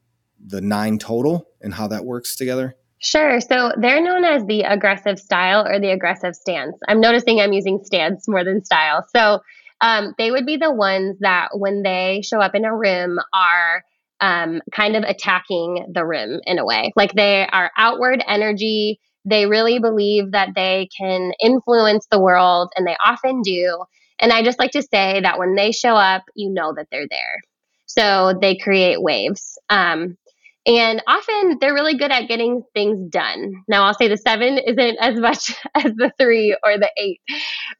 the 0.45 0.61
nine 0.61 0.99
total 0.99 1.47
and 1.61 1.73
how 1.73 1.87
that 1.87 2.05
works 2.05 2.35
together? 2.35 2.75
Sure. 2.99 3.41
So 3.41 3.71
they're 3.79 4.01
known 4.01 4.23
as 4.23 4.45
the 4.45 4.61
aggressive 4.61 5.19
style 5.19 5.67
or 5.67 5.79
the 5.79 5.91
aggressive 5.91 6.35
stance. 6.35 6.77
I'm 6.87 7.01
noticing 7.01 7.39
I'm 7.39 7.53
using 7.53 7.81
stance 7.83 8.27
more 8.27 8.43
than 8.43 8.63
style. 8.63 9.05
So 9.15 9.39
um, 9.81 10.13
they 10.17 10.31
would 10.31 10.45
be 10.45 10.57
the 10.57 10.73
ones 10.73 11.17
that 11.19 11.49
when 11.53 11.83
they 11.83 12.21
show 12.23 12.39
up 12.39 12.55
in 12.55 12.65
a 12.65 12.75
room 12.75 13.19
are 13.33 13.83
um, 14.21 14.61
kind 14.71 14.95
of 14.95 15.03
attacking 15.03 15.87
the 15.93 16.05
room 16.05 16.39
in 16.45 16.57
a 16.57 16.65
way. 16.65 16.93
Like 16.95 17.13
they 17.13 17.47
are 17.47 17.71
outward 17.77 18.23
energy. 18.27 18.99
They 19.25 19.45
really 19.45 19.79
believe 19.79 20.31
that 20.31 20.49
they 20.55 20.87
can 20.97 21.31
influence 21.41 22.07
the 22.09 22.19
world, 22.19 22.71
and 22.75 22.87
they 22.87 22.95
often 23.03 23.41
do. 23.41 23.83
And 24.19 24.31
I 24.31 24.43
just 24.43 24.59
like 24.59 24.71
to 24.71 24.81
say 24.81 25.21
that 25.21 25.37
when 25.37 25.55
they 25.55 25.71
show 25.71 25.95
up, 25.95 26.23
you 26.35 26.49
know 26.49 26.73
that 26.75 26.87
they're 26.91 27.07
there. 27.09 27.41
So 27.85 28.33
they 28.39 28.57
create 28.57 29.01
waves. 29.01 29.57
Um, 29.69 30.17
and 30.65 31.03
often 31.07 31.57
they're 31.61 31.73
really 31.73 31.95
good 31.95 32.11
at 32.11 32.27
getting 32.27 32.63
things 32.73 33.09
done. 33.11 33.63
Now, 33.67 33.83
I'll 33.83 33.93
say 33.93 34.07
the 34.07 34.17
seven 34.17 34.57
isn't 34.57 34.97
as 34.99 35.19
much 35.19 35.53
as 35.75 35.93
the 35.95 36.11
three 36.19 36.57
or 36.63 36.77
the 36.77 36.89
eight, 36.97 37.21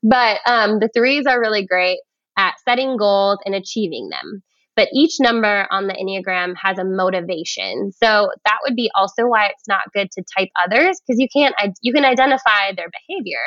but 0.04 0.40
um, 0.46 0.80
the 0.80 0.90
threes 0.94 1.26
are 1.26 1.40
really 1.40 1.66
great 1.66 2.00
at 2.38 2.54
setting 2.68 2.98
goals 2.98 3.40
and 3.46 3.56
achieving 3.56 4.10
them. 4.10 4.44
But 4.76 4.90
each 4.94 5.16
number 5.22 5.68
on 5.72 5.88
the 5.88 5.94
Enneagram 5.94 6.54
has 6.62 6.78
a 6.78 6.84
motivation. 6.84 7.92
So 7.94 8.30
that 8.46 8.58
would 8.64 8.76
be 8.76 8.92
also 8.94 9.26
why 9.26 9.48
it's 9.48 9.68
not 9.70 9.92
good 9.94 10.12
to 10.12 10.24
type 10.38 10.50
others 10.62 11.00
because 11.02 11.18
you 11.18 11.28
can't, 11.34 11.56
you 11.82 11.94
can 11.94 12.04
identify 12.04 12.74
their 12.76 12.90
behavior, 13.08 13.40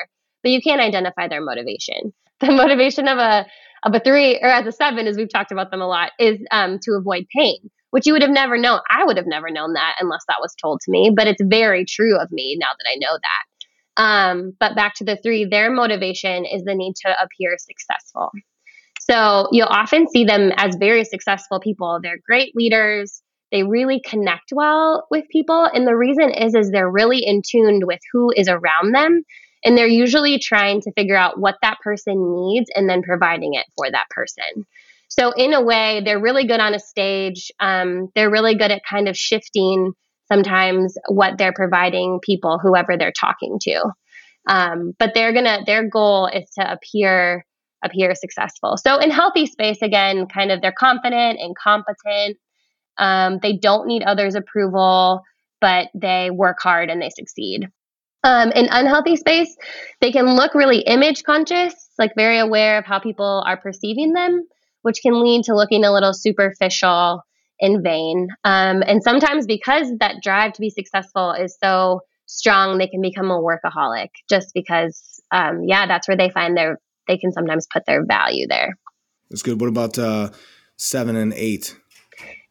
but 0.42 0.52
you 0.52 0.62
can't 0.62 0.80
identify 0.80 1.28
their 1.28 1.42
motivation. 1.42 2.14
the 2.40 2.52
motivation 2.52 3.08
of 3.08 3.18
a 3.18 3.46
of 3.84 3.94
a 3.94 4.00
three 4.00 4.38
or 4.40 4.48
as 4.48 4.66
a 4.66 4.72
seven, 4.72 5.06
as 5.06 5.16
we've 5.16 5.30
talked 5.30 5.52
about 5.52 5.70
them 5.70 5.80
a 5.80 5.86
lot, 5.86 6.12
is 6.18 6.38
um, 6.50 6.78
to 6.82 6.92
avoid 6.92 7.26
pain, 7.36 7.58
which 7.90 8.06
you 8.06 8.12
would 8.12 8.22
have 8.22 8.30
never 8.30 8.58
known. 8.58 8.80
I 8.90 9.04
would 9.04 9.16
have 9.16 9.26
never 9.26 9.50
known 9.50 9.74
that 9.74 9.96
unless 10.00 10.24
that 10.28 10.38
was 10.40 10.54
told 10.60 10.80
to 10.82 10.90
me. 10.90 11.12
But 11.14 11.26
it's 11.26 11.42
very 11.44 11.84
true 11.84 12.16
of 12.18 12.30
me 12.30 12.56
now 12.58 12.68
that 12.78 12.90
I 12.90 12.96
know 12.98 13.18
that. 13.22 14.02
Um, 14.02 14.52
but 14.60 14.76
back 14.76 14.94
to 14.96 15.04
the 15.04 15.16
three, 15.16 15.44
their 15.44 15.70
motivation 15.70 16.44
is 16.44 16.62
the 16.64 16.74
need 16.74 16.94
to 17.04 17.16
appear 17.20 17.56
successful. 17.58 18.30
So 19.00 19.48
you'll 19.52 19.66
often 19.68 20.06
see 20.08 20.24
them 20.24 20.52
as 20.56 20.76
very 20.78 21.04
successful 21.04 21.60
people. 21.60 21.98
They're 22.02 22.20
great 22.24 22.54
leaders. 22.54 23.22
They 23.50 23.62
really 23.62 24.00
connect 24.04 24.52
well 24.52 25.06
with 25.10 25.24
people, 25.30 25.64
and 25.72 25.86
the 25.86 25.96
reason 25.96 26.30
is 26.30 26.54
is 26.54 26.70
they're 26.70 26.90
really 26.90 27.24
in 27.24 27.40
tune 27.48 27.80
with 27.86 28.00
who 28.12 28.30
is 28.36 28.48
around 28.48 28.94
them 28.94 29.22
and 29.64 29.76
they're 29.76 29.86
usually 29.86 30.38
trying 30.38 30.80
to 30.82 30.92
figure 30.92 31.16
out 31.16 31.38
what 31.38 31.56
that 31.62 31.78
person 31.82 32.34
needs 32.34 32.70
and 32.74 32.88
then 32.88 33.02
providing 33.02 33.54
it 33.54 33.66
for 33.76 33.90
that 33.90 34.06
person. 34.10 34.66
So, 35.08 35.32
in 35.32 35.54
a 35.54 35.62
way, 35.62 36.02
they're 36.04 36.20
really 36.20 36.46
good 36.46 36.60
on 36.60 36.74
a 36.74 36.78
stage. 36.78 37.50
Um, 37.60 38.08
they're 38.14 38.30
really 38.30 38.56
good 38.56 38.70
at 38.70 38.82
kind 38.88 39.08
of 39.08 39.16
shifting 39.16 39.92
sometimes 40.30 40.96
what 41.08 41.38
they're 41.38 41.54
providing 41.54 42.20
people, 42.22 42.58
whoever 42.62 42.96
they're 42.96 43.12
talking 43.12 43.58
to. 43.62 43.84
Um, 44.46 44.92
but 44.98 45.12
they're 45.14 45.32
gonna, 45.32 45.60
their 45.66 45.88
goal 45.88 46.26
is 46.26 46.48
to 46.58 46.72
appear 46.72 47.44
appear 47.84 48.14
successful. 48.14 48.76
So 48.76 48.98
in 48.98 49.10
healthy 49.10 49.46
space, 49.46 49.82
again, 49.82 50.26
kind 50.26 50.50
of 50.50 50.60
they're 50.60 50.72
confident 50.76 51.38
and 51.40 51.54
competent. 51.56 52.36
Um, 52.98 53.38
they 53.40 53.56
don't 53.56 53.86
need 53.86 54.02
others' 54.02 54.34
approval, 54.34 55.22
but 55.60 55.88
they 55.94 56.30
work 56.30 56.58
hard 56.60 56.90
and 56.90 57.00
they 57.00 57.10
succeed. 57.10 57.68
Um, 58.24 58.50
in 58.52 58.68
unhealthy 58.70 59.16
space, 59.16 59.56
they 60.00 60.10
can 60.10 60.34
look 60.34 60.54
really 60.54 60.80
image 60.80 61.22
conscious, 61.22 61.74
like 61.98 62.12
very 62.16 62.38
aware 62.38 62.78
of 62.78 62.84
how 62.84 62.98
people 62.98 63.44
are 63.46 63.56
perceiving 63.56 64.12
them, 64.12 64.44
which 64.82 65.00
can 65.02 65.22
lead 65.22 65.44
to 65.44 65.54
looking 65.54 65.84
a 65.84 65.92
little 65.92 66.12
superficial 66.12 67.22
and 67.60 67.82
vain. 67.82 68.28
Um, 68.44 68.82
and 68.86 69.02
sometimes 69.02 69.46
because 69.46 69.92
that 70.00 70.16
drive 70.22 70.52
to 70.54 70.60
be 70.60 70.70
successful 70.70 71.32
is 71.32 71.56
so 71.62 72.00
strong, 72.26 72.78
they 72.78 72.88
can 72.88 73.00
become 73.00 73.30
a 73.30 73.40
workaholic 73.40 74.08
just 74.28 74.50
because, 74.54 75.20
um, 75.30 75.62
yeah, 75.66 75.86
that's 75.86 76.08
where 76.08 76.16
they 76.16 76.30
find 76.30 76.56
their, 76.56 76.78
they 77.06 77.18
can 77.18 77.32
sometimes 77.32 77.66
put 77.72 77.84
their 77.86 78.04
value 78.04 78.46
there. 78.48 78.76
That's 79.30 79.42
good. 79.42 79.60
What 79.60 79.68
about 79.68 79.98
uh, 79.98 80.30
seven 80.76 81.16
and 81.16 81.32
eight? 81.34 81.76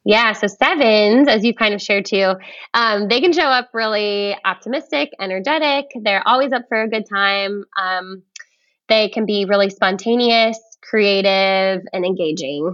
Yeah, 0.08 0.32
so 0.32 0.48
sevens, 0.48 1.28
as 1.28 1.44
you've 1.44 1.58
kind 1.58 1.74
of 1.74 1.82
shared 1.82 2.06
too, 2.06 2.36
um, 2.74 3.10
they 3.10 3.20
can 3.20 3.34
show 3.34 3.42
up 3.42 3.72
really 3.74 4.38
optimistic, 4.46 5.10
energetic. 5.20 5.88
They're 6.02 6.26
always 6.26 6.54
up 6.54 6.62
for 6.70 6.82
a 6.82 6.88
good 6.90 7.04
time. 7.14 7.66
Um, 7.78 8.24
they 8.88 9.10
can 9.10 9.26
be 9.26 9.44
really 9.44 9.70
spontaneous, 9.70 10.58
creative, 10.82 11.82
and 11.92 12.06
engaging. 12.06 12.74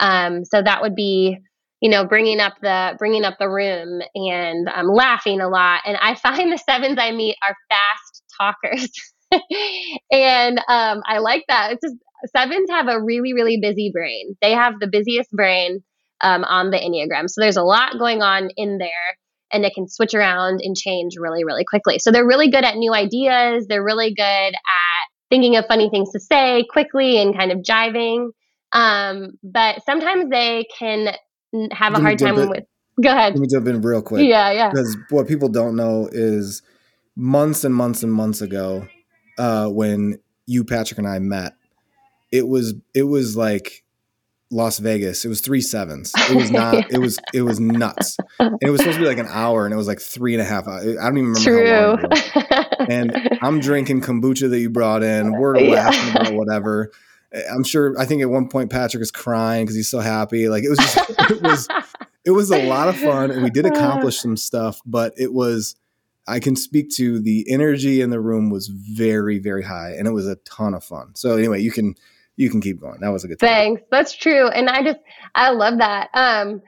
Um, 0.00 0.44
so 0.44 0.60
that 0.60 0.82
would 0.82 0.96
be, 0.96 1.38
you 1.80 1.88
know, 1.88 2.04
bringing 2.04 2.40
up 2.40 2.54
the 2.60 2.96
bringing 2.98 3.24
up 3.24 3.36
the 3.38 3.48
room 3.48 4.02
and 4.16 4.66
um, 4.74 4.88
laughing 4.88 5.40
a 5.40 5.48
lot. 5.48 5.82
And 5.86 5.96
I 6.02 6.16
find 6.20 6.50
the 6.50 6.58
sevens 6.58 6.98
I 6.98 7.12
meet 7.12 7.36
are 7.48 7.54
fast 7.70 8.24
talkers, 8.40 8.90
and 10.10 10.58
um, 10.68 11.00
I 11.06 11.18
like 11.18 11.44
that. 11.46 11.74
It's 11.74 11.80
just 11.80 11.94
sevens 12.36 12.70
have 12.70 12.88
a 12.88 13.00
really 13.00 13.34
really 13.34 13.60
busy 13.62 13.92
brain. 13.94 14.36
They 14.42 14.50
have 14.50 14.80
the 14.80 14.88
busiest 14.88 15.30
brain 15.30 15.84
um, 16.22 16.44
on 16.44 16.70
the 16.70 16.78
Enneagram. 16.78 17.28
So 17.28 17.40
there's 17.40 17.56
a 17.56 17.62
lot 17.62 17.98
going 17.98 18.22
on 18.22 18.50
in 18.56 18.78
there 18.78 19.16
and 19.52 19.64
it 19.64 19.74
can 19.74 19.88
switch 19.88 20.14
around 20.14 20.60
and 20.62 20.76
change 20.76 21.14
really, 21.18 21.44
really 21.44 21.64
quickly. 21.64 21.98
So 21.98 22.10
they're 22.10 22.26
really 22.26 22.50
good 22.50 22.64
at 22.64 22.76
new 22.76 22.94
ideas. 22.94 23.66
They're 23.68 23.84
really 23.84 24.14
good 24.14 24.22
at 24.22 25.02
thinking 25.30 25.56
of 25.56 25.66
funny 25.66 25.90
things 25.90 26.10
to 26.12 26.20
say 26.20 26.64
quickly 26.70 27.20
and 27.20 27.36
kind 27.36 27.52
of 27.52 27.58
jiving. 27.58 28.30
Um, 28.72 29.32
but 29.42 29.84
sometimes 29.84 30.30
they 30.30 30.66
can 30.78 31.14
have 31.72 31.94
a 31.94 32.00
hard 32.00 32.18
time 32.18 32.48
with. 32.48 32.64
Go 33.02 33.10
ahead. 33.10 33.34
Let 33.34 33.40
me 33.40 33.48
jump 33.48 33.66
in 33.68 33.80
real 33.80 34.02
quick. 34.02 34.26
Yeah, 34.26 34.50
yeah. 34.52 34.70
Because 34.70 34.96
what 35.10 35.26
people 35.26 35.48
don't 35.48 35.76
know 35.76 36.08
is 36.12 36.62
months 37.16 37.64
and 37.64 37.74
months 37.74 38.02
and 38.02 38.12
months 38.12 38.42
ago 38.42 38.86
uh, 39.38 39.68
when 39.68 40.18
you, 40.46 40.64
Patrick, 40.64 40.98
and 40.98 41.08
I 41.08 41.18
met. 41.18 41.54
It 42.30 42.48
was 42.48 42.74
it 42.94 43.04
was 43.04 43.36
like 43.36 43.81
Las 44.52 44.78
Vegas. 44.78 45.24
It 45.24 45.28
was 45.28 45.40
three 45.40 45.60
sevens. 45.60 46.12
It 46.30 46.36
was 46.36 46.50
not. 46.52 46.90
it 46.92 46.98
was 46.98 47.18
it 47.32 47.42
was 47.42 47.58
nuts. 47.58 48.16
And 48.38 48.58
it 48.60 48.70
was 48.70 48.80
supposed 48.80 48.98
to 48.98 49.02
be 49.02 49.08
like 49.08 49.18
an 49.18 49.28
hour, 49.28 49.64
and 49.64 49.72
it 49.72 49.76
was 49.76 49.88
like 49.88 50.00
three 50.00 50.34
and 50.34 50.42
a 50.42 50.44
half. 50.44 50.68
Hours. 50.68 50.96
I 50.98 51.08
don't 51.08 51.18
even 51.18 51.32
remember. 51.32 52.06
True. 52.06 52.86
and 52.88 53.38
I'm 53.40 53.60
drinking 53.60 54.02
kombucha 54.02 54.50
that 54.50 54.58
you 54.58 54.70
brought 54.70 55.02
in. 55.02 55.32
We're 55.38 55.58
yeah. 55.58 55.70
laughing 55.70 56.20
about 56.20 56.34
whatever. 56.34 56.92
Eh, 57.32 57.42
I'm 57.52 57.64
sure. 57.64 57.98
I 57.98 58.04
think 58.04 58.22
at 58.22 58.30
one 58.30 58.48
point 58.48 58.70
Patrick 58.70 59.02
is 59.02 59.10
crying 59.10 59.64
because 59.64 59.76
he's 59.76 59.90
so 59.90 60.00
happy. 60.00 60.48
Like 60.48 60.64
it 60.64 60.68
was 60.68 60.78
just. 60.78 60.98
it 61.30 61.42
was. 61.42 61.68
It 62.24 62.30
was 62.30 62.52
a 62.52 62.68
lot 62.68 62.88
of 62.88 62.96
fun, 62.96 63.32
and 63.32 63.42
we 63.42 63.50
did 63.50 63.66
accomplish 63.66 64.20
some 64.20 64.36
stuff. 64.36 64.80
But 64.86 65.12
it 65.16 65.32
was 65.32 65.74
I 66.26 66.38
can 66.38 66.54
speak 66.54 66.90
to 66.96 67.18
the 67.18 67.44
energy 67.48 68.00
in 68.00 68.10
the 68.10 68.20
room 68.20 68.50
was 68.50 68.68
very, 68.68 69.38
very 69.38 69.64
high, 69.64 69.94
and 69.98 70.06
it 70.06 70.12
was 70.12 70.26
a 70.26 70.36
ton 70.36 70.74
of 70.74 70.84
fun. 70.84 71.14
So 71.14 71.36
anyway, 71.36 71.60
you 71.60 71.72
can 71.72 71.96
you 72.36 72.50
can 72.50 72.60
keep 72.60 72.80
going. 72.80 73.00
That 73.00 73.10
was 73.10 73.24
a 73.24 73.28
good. 73.28 73.38
Thing. 73.38 73.48
Thanks. 73.48 73.82
That's 73.90 74.14
true, 74.14 74.48
and 74.48 74.68
I 74.68 74.82
just 74.82 75.00
I 75.34 75.50
love 75.50 75.78
that. 75.78 76.08
Um, 76.14 76.62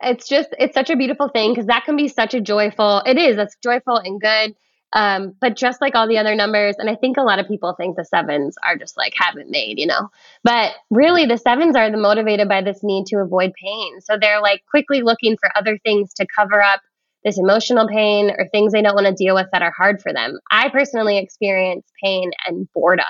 it's 0.00 0.28
just 0.28 0.50
it's 0.58 0.74
such 0.74 0.90
a 0.90 0.96
beautiful 0.96 1.28
thing 1.28 1.52
because 1.52 1.66
that 1.66 1.84
can 1.84 1.96
be 1.96 2.08
such 2.08 2.34
a 2.34 2.40
joyful. 2.40 3.02
It 3.06 3.16
is. 3.16 3.36
That's 3.36 3.56
joyful 3.62 3.96
and 3.96 4.20
good. 4.20 4.54
Um, 4.94 5.34
but 5.40 5.56
just 5.56 5.80
like 5.80 5.96
all 5.96 6.06
the 6.06 6.18
other 6.18 6.36
numbers, 6.36 6.76
and 6.78 6.88
I 6.88 6.94
think 6.94 7.16
a 7.16 7.22
lot 7.22 7.40
of 7.40 7.48
people 7.48 7.74
think 7.76 7.96
the 7.96 8.04
sevens 8.04 8.54
are 8.64 8.76
just 8.76 8.96
like 8.96 9.12
haven't 9.16 9.50
made, 9.50 9.78
you 9.78 9.86
know. 9.86 10.08
But 10.44 10.72
really, 10.90 11.26
the 11.26 11.36
sevens 11.36 11.74
are 11.74 11.90
the 11.90 11.96
motivated 11.96 12.48
by 12.48 12.62
this 12.62 12.84
need 12.84 13.06
to 13.06 13.18
avoid 13.18 13.52
pain. 13.60 14.00
So 14.00 14.16
they're 14.20 14.40
like 14.40 14.62
quickly 14.70 15.02
looking 15.02 15.36
for 15.36 15.50
other 15.56 15.78
things 15.78 16.14
to 16.14 16.26
cover 16.36 16.62
up 16.62 16.80
this 17.24 17.38
emotional 17.38 17.88
pain 17.88 18.30
or 18.38 18.46
things 18.48 18.72
they 18.72 18.82
don't 18.82 18.94
want 18.94 19.06
to 19.06 19.14
deal 19.14 19.34
with 19.34 19.46
that 19.52 19.62
are 19.62 19.72
hard 19.76 20.00
for 20.00 20.12
them. 20.12 20.38
I 20.50 20.68
personally 20.68 21.18
experience 21.18 21.86
pain 22.02 22.30
and 22.46 22.68
boredom. 22.72 23.04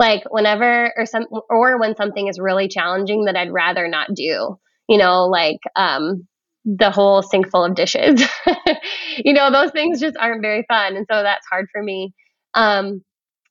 Like 0.00 0.22
whenever 0.30 0.92
or 0.96 1.06
some 1.06 1.26
or 1.50 1.78
when 1.78 1.94
something 1.94 2.26
is 2.26 2.40
really 2.40 2.68
challenging 2.68 3.26
that 3.26 3.36
I'd 3.36 3.52
rather 3.52 3.86
not 3.86 4.08
do. 4.14 4.58
You 4.88 4.98
know, 4.98 5.26
like 5.26 5.60
um 5.76 6.26
the 6.64 6.90
whole 6.90 7.22
sink 7.22 7.50
full 7.50 7.64
of 7.64 7.74
dishes. 7.74 8.22
you 9.18 9.32
know, 9.34 9.50
those 9.50 9.70
things 9.70 10.00
just 10.00 10.16
aren't 10.18 10.42
very 10.42 10.64
fun. 10.68 10.96
And 10.96 11.06
so 11.10 11.22
that's 11.22 11.46
hard 11.48 11.66
for 11.72 11.82
me. 11.82 12.14
Um 12.54 13.02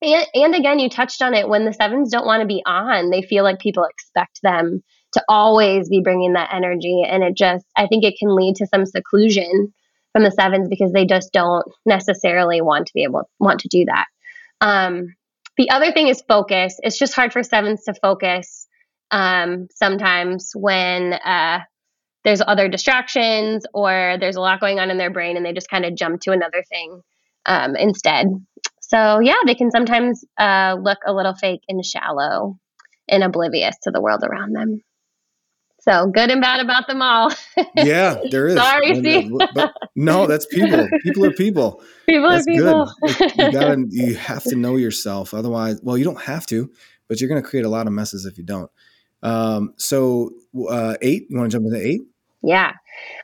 and, 0.01 0.25
and 0.33 0.55
again, 0.55 0.79
you 0.79 0.89
touched 0.89 1.21
on 1.21 1.33
it 1.33 1.47
when 1.47 1.65
the 1.65 1.73
sevens 1.73 2.11
don't 2.11 2.25
want 2.25 2.41
to 2.41 2.47
be 2.47 2.63
on, 2.65 3.09
they 3.09 3.21
feel 3.21 3.43
like 3.43 3.59
people 3.59 3.83
expect 3.83 4.39
them 4.41 4.81
to 5.13 5.23
always 5.27 5.89
be 5.89 6.01
bringing 6.01 6.33
that 6.33 6.53
energy. 6.53 7.03
And 7.07 7.23
it 7.23 7.35
just, 7.35 7.65
I 7.75 7.87
think 7.87 8.03
it 8.03 8.15
can 8.17 8.35
lead 8.35 8.55
to 8.57 8.67
some 8.67 8.85
seclusion 8.85 9.73
from 10.13 10.23
the 10.23 10.31
sevens 10.31 10.69
because 10.69 10.93
they 10.93 11.05
just 11.05 11.31
don't 11.33 11.65
necessarily 11.85 12.61
want 12.61 12.87
to 12.87 12.93
be 12.93 13.03
able 13.03 13.29
want 13.39 13.59
to 13.61 13.67
do 13.67 13.85
that. 13.85 14.05
Um, 14.61 15.15
the 15.59 15.69
other 15.71 15.91
thing 15.91 16.07
is 16.07 16.23
focus. 16.25 16.79
It's 16.79 16.97
just 16.97 17.13
hard 17.13 17.33
for 17.33 17.43
sevens 17.43 17.83
to 17.83 17.93
focus 17.93 18.65
um, 19.11 19.67
sometimes 19.75 20.51
when 20.55 21.11
uh, 21.11 21.59
there's 22.23 22.41
other 22.41 22.69
distractions 22.69 23.65
or 23.73 24.15
there's 24.21 24.37
a 24.37 24.39
lot 24.41 24.61
going 24.61 24.79
on 24.79 24.89
in 24.89 24.97
their 24.97 25.11
brain 25.11 25.35
and 25.35 25.45
they 25.45 25.51
just 25.51 25.69
kind 25.69 25.83
of 25.83 25.95
jump 25.95 26.21
to 26.21 26.31
another 26.31 26.63
thing 26.69 27.01
um, 27.45 27.75
instead. 27.75 28.27
So 28.79 29.19
yeah, 29.19 29.35
they 29.45 29.55
can 29.55 29.69
sometimes 29.69 30.23
uh, 30.39 30.77
look 30.81 30.99
a 31.05 31.13
little 31.13 31.35
fake 31.35 31.61
and 31.67 31.85
shallow 31.85 32.57
and 33.09 33.21
oblivious 33.21 33.75
to 33.83 33.91
the 33.91 34.01
world 34.01 34.23
around 34.23 34.55
them. 34.55 34.81
So 35.81 36.07
good 36.07 36.29
and 36.29 36.41
bad 36.41 36.59
about 36.59 36.87
them 36.87 37.01
all. 37.01 37.31
yeah, 37.75 38.19
there 38.31 38.47
is. 38.47 38.55
Sorry, 38.55 38.95
Steve. 38.95 39.31
But, 39.55 39.73
no, 39.95 40.27
that's 40.27 40.45
people. 40.45 40.87
People 41.03 41.25
are 41.25 41.31
people. 41.31 41.81
People 42.05 42.29
that's 42.29 42.47
are 42.47 42.51
people. 42.51 42.93
Good. 43.01 43.31
you 43.37 43.51
gotta, 43.51 43.85
you 43.89 44.15
have 44.15 44.43
to 44.45 44.55
know 44.55 44.77
yourself. 44.77 45.31
Otherwise, 45.31 45.79
well, 45.83 45.95
you 45.95 46.03
don't 46.03 46.19
have 46.21 46.47
to, 46.47 46.71
but 47.07 47.21
you're 47.21 47.29
going 47.29 47.41
to 47.41 47.47
create 47.47 47.65
a 47.65 47.69
lot 47.69 47.85
of 47.85 47.93
messes 47.93 48.25
if 48.25 48.35
you 48.35 48.43
don't. 48.43 48.71
Um, 49.21 49.73
so 49.77 50.31
uh, 50.67 50.95
eight. 51.03 51.27
You 51.29 51.37
want 51.37 51.51
to 51.51 51.55
jump 51.57 51.67
into 51.67 51.85
eight? 51.85 52.01
Yeah. 52.41 52.73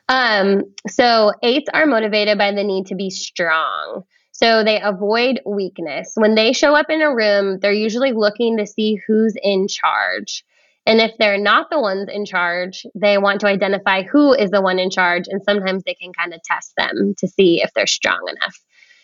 Um, 0.08 0.62
so 0.88 1.32
eights 1.42 1.68
are 1.74 1.86
motivated 1.86 2.38
by 2.38 2.52
the 2.52 2.62
need 2.62 2.86
to 2.86 2.94
be 2.94 3.10
strong. 3.10 4.04
So 4.30 4.62
they 4.62 4.80
avoid 4.80 5.40
weakness. 5.46 6.12
When 6.14 6.34
they 6.34 6.52
show 6.52 6.76
up 6.76 6.90
in 6.90 7.00
a 7.00 7.14
room, 7.14 7.58
they're 7.58 7.72
usually 7.72 8.12
looking 8.12 8.58
to 8.58 8.66
see 8.66 9.00
who's 9.06 9.34
in 9.42 9.66
charge. 9.66 10.44
And 10.86 11.00
if 11.00 11.12
they're 11.18 11.38
not 11.38 11.68
the 11.70 11.80
ones 11.80 12.08
in 12.10 12.24
charge, 12.24 12.86
they 12.94 13.18
want 13.18 13.40
to 13.40 13.48
identify 13.48 14.02
who 14.02 14.32
is 14.32 14.50
the 14.50 14.62
one 14.62 14.78
in 14.78 14.88
charge. 14.90 15.24
And 15.26 15.42
sometimes 15.42 15.82
they 15.84 15.94
can 15.94 16.12
kind 16.12 16.32
of 16.32 16.40
test 16.44 16.72
them 16.76 17.14
to 17.18 17.26
see 17.26 17.60
if 17.60 17.70
they're 17.74 17.88
strong 17.88 18.24
enough. 18.28 18.56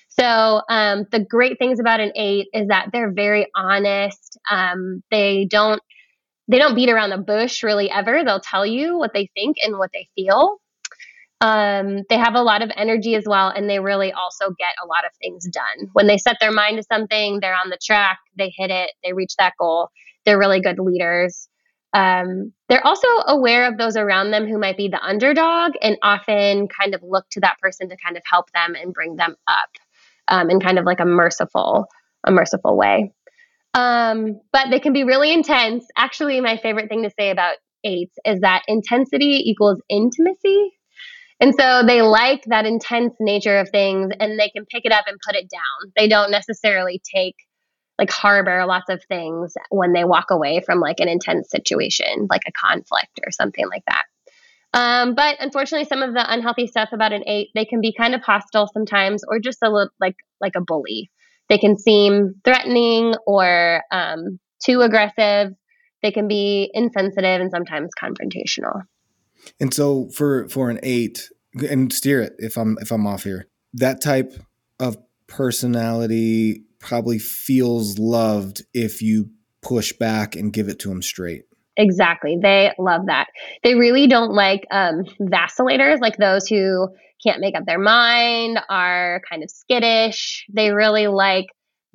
So 0.09 0.63
um, 0.69 1.07
the 1.11 1.21
great 1.21 1.59
things 1.59 1.81
about 1.81 2.01
an 2.01 2.13
eight 2.15 2.49
is 2.53 2.69
that 2.69 2.91
they're 2.93 3.11
very 3.11 3.49
honest. 3.57 4.39
Um, 4.51 5.03
they 5.11 5.47
don't 5.51 5.83
they 6.49 6.59
don't 6.59 6.75
beat 6.75 6.91
around 6.91 7.11
the 7.11 7.19
bush 7.19 7.63
really 7.63 7.91
ever. 7.91 8.23
They'll 8.25 8.41
tell 8.41 8.67
you 8.67 8.99
what 8.99 9.13
they 9.15 9.31
think 9.35 9.57
and 9.63 9.79
what 9.79 9.91
they 9.93 10.09
feel. 10.15 10.59
Um, 11.41 12.03
they 12.09 12.19
have 12.19 12.35
a 12.35 12.43
lot 12.43 12.63
of 12.63 12.71
energy 12.77 13.15
as 13.15 13.25
well, 13.27 13.49
and 13.49 13.71
they 13.71 13.81
really 13.81 14.13
also 14.13 14.51
get 14.51 14.75
a 14.83 14.87
lot 14.87 15.05
of 15.05 15.13
things 15.21 15.49
done. 15.49 15.89
When 15.93 16.07
they 16.07 16.19
set 16.19 16.37
their 16.41 16.53
mind 16.53 16.77
to 16.77 16.83
something, 16.83 17.41
they're 17.41 17.55
on 17.55 17.71
the 17.71 17.79
track, 17.83 18.19
they 18.37 18.53
hit 18.57 18.71
it, 18.71 18.91
they 19.03 19.13
reach 19.13 19.35
that 19.39 19.55
goal. 19.59 19.89
They're 20.25 20.39
really 20.39 20.61
good 20.61 20.79
leaders. 20.79 21.49
Um, 21.95 22.53
they're 22.69 22.87
also 22.87 23.07
aware 23.27 23.69
of 23.69 23.77
those 23.77 23.97
around 23.97 24.31
them 24.31 24.47
who 24.47 24.59
might 24.59 24.77
be 24.77 24.89
the 24.89 25.03
underdog 25.03 25.73
and 25.83 25.99
often 26.03 26.69
kind 26.69 26.95
of 26.95 27.03
look 27.03 27.29
to 27.33 27.41
that 27.41 27.59
person 27.61 27.91
to 27.91 27.97
kind 28.03 28.17
of 28.17 28.23
help 28.25 28.51
them 28.53 28.75
and 28.75 28.95
bring 28.95 29.17
them 29.17 29.37
up 29.47 29.69
um, 30.29 30.51
in 30.51 30.61
kind 30.61 30.79
of 30.79 30.87
like 30.87 31.01
a 31.01 31.05
merciful, 31.05 31.87
a 32.27 32.31
merciful 32.31 32.77
way. 32.77 33.13
Um, 33.75 34.41
but 34.53 34.69
they 34.71 34.81
can 34.81 34.93
be 34.93 35.05
really 35.05 35.33
intense. 35.33 35.85
Actually, 35.97 36.41
my 36.41 36.57
favorite 36.57 36.89
thing 36.89 37.03
to 37.03 37.11
say 37.19 37.31
about 37.31 37.57
eights 37.85 38.17
is 38.25 38.41
that 38.41 38.63
intensity 38.69 39.43
equals 39.51 39.81
intimacy. 39.89 40.73
And 41.41 41.55
so 41.59 41.83
they 41.85 42.03
like 42.03 42.45
that 42.47 42.67
intense 42.67 43.15
nature 43.19 43.59
of 43.59 43.69
things 43.71 44.13
and 44.21 44.39
they 44.39 44.49
can 44.51 44.65
pick 44.67 44.85
it 44.85 44.93
up 44.93 45.07
and 45.09 45.19
put 45.27 45.35
it 45.35 45.51
down. 45.51 45.93
They 45.97 46.07
don't 46.07 46.31
necessarily 46.31 47.03
take 47.15 47.35
like 48.03 48.11
harbor 48.11 48.67
lots 48.67 48.89
of 48.89 49.01
things 49.05 49.55
when 49.71 49.93
they 49.93 50.03
walk 50.03 50.33
away 50.33 50.61
from 50.67 50.81
like 50.81 50.99
an 50.99 51.09
intense 51.09 51.49
situation, 51.49 52.27
like 52.29 52.43
a 52.49 52.51
conflict 52.53 53.21
or 53.25 53.31
something 53.31 53.65
like 53.69 53.85
that. 53.87 54.03
Um, 54.75 55.15
but 55.15 55.37
unfortunately, 55.39 55.87
some 55.87 56.03
of 56.03 56.13
the 56.13 56.33
unhealthy 56.33 56.67
stuff 56.67 56.89
about 56.93 57.13
an 57.13 57.23
eight, 57.29 57.51
they 57.55 57.65
can 57.65 57.81
be 57.81 57.93
kind 57.93 58.17
of 58.17 58.23
hostile 58.23 58.69
sometimes, 58.73 59.23
or 59.29 59.39
just 59.39 59.59
a 59.63 59.71
little 59.71 59.91
like 60.01 60.17
like 60.41 60.55
a 60.57 60.61
bully. 60.61 61.13
They 61.49 61.59
can 61.59 61.79
seem 61.79 62.35
threatening 62.45 63.15
or 63.25 63.85
um, 63.93 64.41
too 64.65 64.81
aggressive. 64.81 65.53
They 66.03 66.11
can 66.11 66.27
be 66.27 66.71
insensitive 66.75 67.41
and 67.41 67.53
sometimes 67.53 67.91
confrontational. 68.03 68.83
And 69.61 69.73
so, 69.73 70.09
for 70.09 70.49
for 70.49 70.71
an 70.71 70.81
eight, 70.83 71.31
and 71.71 71.93
steer 71.93 72.21
it 72.21 72.33
if 72.39 72.57
I'm 72.57 72.79
if 72.81 72.91
I'm 72.91 73.07
off 73.07 73.23
here, 73.23 73.47
that 73.75 74.01
type 74.01 74.33
of 74.81 74.97
personality 75.29 76.65
probably 76.83 77.19
feels 77.19 77.99
loved 77.99 78.63
if 78.75 79.01
you 79.01 79.31
push 79.63 79.93
back 79.93 80.37
and 80.37 80.53
give 80.53 80.69
it 80.69 80.81
to 80.81 80.89
them 80.89 81.01
straight. 81.01 81.45
Exactly. 81.77 82.39
They 82.41 82.73
love 82.79 83.07
that. 83.07 83.29
They 83.65 83.75
really 83.75 84.07
don't 84.07 84.35
like 84.35 84.67
um, 84.71 85.05
vacillators, 85.21 86.01
like 86.01 86.19
those 86.19 86.47
who 86.47 86.89
can't 87.25 87.41
make 87.41 87.57
up 87.57 87.65
their 87.65 87.79
mind, 87.79 88.59
are 88.69 89.23
kind 89.31 89.43
of 89.43 89.51
skittish. 89.51 90.45
They 90.53 90.73
really 90.73 91.07
like 91.07 91.47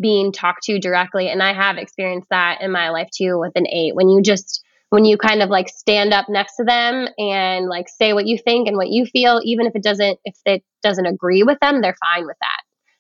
being 0.01 0.31
talked 0.31 0.63
to 0.63 0.79
directly. 0.79 1.29
And 1.29 1.43
I 1.43 1.53
have 1.53 1.77
experienced 1.77 2.29
that 2.29 2.59
in 2.61 2.71
my 2.71 2.89
life 2.89 3.09
too 3.15 3.37
with 3.39 3.51
an 3.55 3.67
eight. 3.67 3.93
When 3.93 4.09
you 4.09 4.21
just, 4.21 4.63
when 4.89 5.05
you 5.05 5.17
kind 5.17 5.43
of 5.43 5.49
like 5.49 5.69
stand 5.69 6.13
up 6.13 6.27
next 6.29 6.55
to 6.55 6.63
them 6.63 7.07
and 7.19 7.67
like 7.67 7.87
say 7.89 8.13
what 8.13 8.25
you 8.25 8.37
think 8.37 8.67
and 8.67 8.77
what 8.77 8.89
you 8.89 9.05
feel, 9.05 9.41
even 9.43 9.67
if 9.67 9.75
it 9.75 9.83
doesn't, 9.83 10.19
if 10.23 10.37
it 10.45 10.63
doesn't 10.81 11.05
agree 11.05 11.43
with 11.43 11.59
them, 11.59 11.81
they're 11.81 11.97
fine 12.01 12.25
with 12.25 12.37
that 12.39 12.56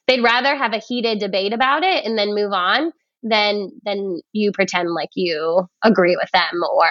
they'd 0.07 0.23
rather 0.23 0.55
have 0.55 0.73
a 0.73 0.79
heated 0.79 1.19
debate 1.19 1.53
about 1.53 1.83
it 1.83 2.05
and 2.05 2.17
then 2.17 2.33
move 2.33 2.51
on 2.53 2.91
than 3.23 3.71
than 3.83 4.21
you 4.31 4.51
pretend 4.51 4.93
like 4.93 5.09
you 5.15 5.67
agree 5.83 6.15
with 6.15 6.29
them 6.31 6.61
or 6.73 6.87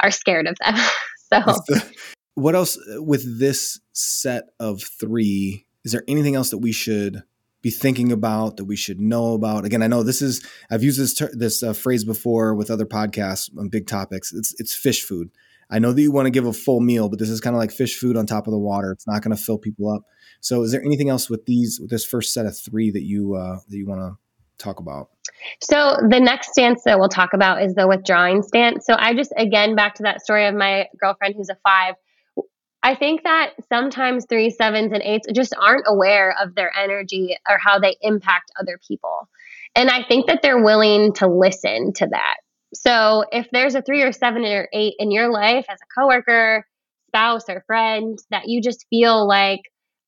are 0.00 0.10
scared 0.10 0.46
of 0.46 0.56
them. 0.64 0.74
so 1.32 1.80
what 2.34 2.54
else 2.54 2.78
with 2.96 3.38
this 3.38 3.80
set 3.92 4.44
of 4.60 4.82
3 4.82 5.64
is 5.84 5.92
there 5.92 6.04
anything 6.08 6.34
else 6.34 6.50
that 6.50 6.58
we 6.58 6.72
should 6.72 7.22
be 7.62 7.70
thinking 7.70 8.12
about 8.12 8.56
that 8.56 8.64
we 8.64 8.76
should 8.76 9.00
know 9.00 9.34
about? 9.34 9.64
Again 9.64 9.82
i 9.82 9.86
know 9.86 10.02
this 10.02 10.22
is 10.22 10.44
i've 10.70 10.82
used 10.82 11.00
this 11.00 11.14
ter- 11.14 11.34
this 11.34 11.62
uh, 11.62 11.72
phrase 11.72 12.04
before 12.04 12.54
with 12.54 12.70
other 12.70 12.86
podcasts 12.86 13.50
on 13.58 13.68
big 13.68 13.86
topics. 13.86 14.32
It's 14.32 14.54
it's 14.58 14.74
fish 14.74 15.02
food 15.02 15.30
i 15.70 15.78
know 15.78 15.92
that 15.92 16.00
you 16.00 16.12
want 16.12 16.26
to 16.26 16.30
give 16.30 16.46
a 16.46 16.52
full 16.52 16.80
meal 16.80 17.08
but 17.08 17.18
this 17.18 17.30
is 17.30 17.40
kind 17.40 17.54
of 17.54 17.60
like 17.60 17.70
fish 17.70 17.98
food 17.98 18.16
on 18.16 18.26
top 18.26 18.46
of 18.46 18.52
the 18.52 18.58
water 18.58 18.92
it's 18.92 19.06
not 19.06 19.22
going 19.22 19.34
to 19.34 19.42
fill 19.42 19.58
people 19.58 19.90
up 19.90 20.02
so, 20.40 20.62
is 20.62 20.72
there 20.72 20.84
anything 20.84 21.08
else 21.08 21.28
with 21.28 21.46
these 21.46 21.78
with 21.80 21.90
this 21.90 22.04
first 22.04 22.32
set 22.32 22.46
of 22.46 22.58
three 22.58 22.90
that 22.90 23.02
you 23.02 23.34
uh, 23.34 23.58
that 23.68 23.76
you 23.76 23.86
want 23.86 24.00
to 24.00 24.64
talk 24.64 24.80
about? 24.80 25.10
So 25.60 25.96
the 26.08 26.20
next 26.20 26.50
stance 26.52 26.82
that 26.84 26.98
we'll 26.98 27.08
talk 27.08 27.30
about 27.32 27.62
is 27.62 27.74
the 27.74 27.86
withdrawing 27.86 28.42
stance. 28.42 28.86
So 28.86 28.94
I 28.96 29.14
just 29.14 29.32
again 29.36 29.74
back 29.74 29.94
to 29.96 30.04
that 30.04 30.20
story 30.20 30.46
of 30.46 30.54
my 30.54 30.86
girlfriend 31.00 31.34
who's 31.36 31.48
a 31.48 31.56
five. 31.64 31.94
I 32.80 32.94
think 32.94 33.24
that 33.24 33.54
sometimes 33.68 34.26
three, 34.28 34.50
sevens, 34.50 34.92
and 34.92 35.02
eights 35.02 35.26
just 35.34 35.52
aren't 35.60 35.84
aware 35.88 36.34
of 36.40 36.54
their 36.54 36.72
energy 36.76 37.36
or 37.48 37.58
how 37.58 37.80
they 37.80 37.96
impact 38.00 38.52
other 38.58 38.78
people. 38.86 39.28
And 39.74 39.90
I 39.90 40.04
think 40.06 40.28
that 40.28 40.42
they're 40.42 40.62
willing 40.62 41.12
to 41.14 41.26
listen 41.26 41.92
to 41.94 42.06
that. 42.06 42.36
So 42.74 43.24
if 43.32 43.48
there's 43.50 43.74
a 43.74 43.82
three 43.82 44.02
or 44.02 44.12
seven 44.12 44.44
or 44.44 44.68
eight 44.72 44.94
in 44.98 45.10
your 45.10 45.30
life 45.30 45.66
as 45.68 45.78
a 45.80 46.00
coworker, 46.00 46.66
spouse, 47.08 47.44
or 47.48 47.62
friend 47.66 48.18
that 48.30 48.48
you 48.48 48.60
just 48.60 48.86
feel 48.90 49.26
like 49.26 49.60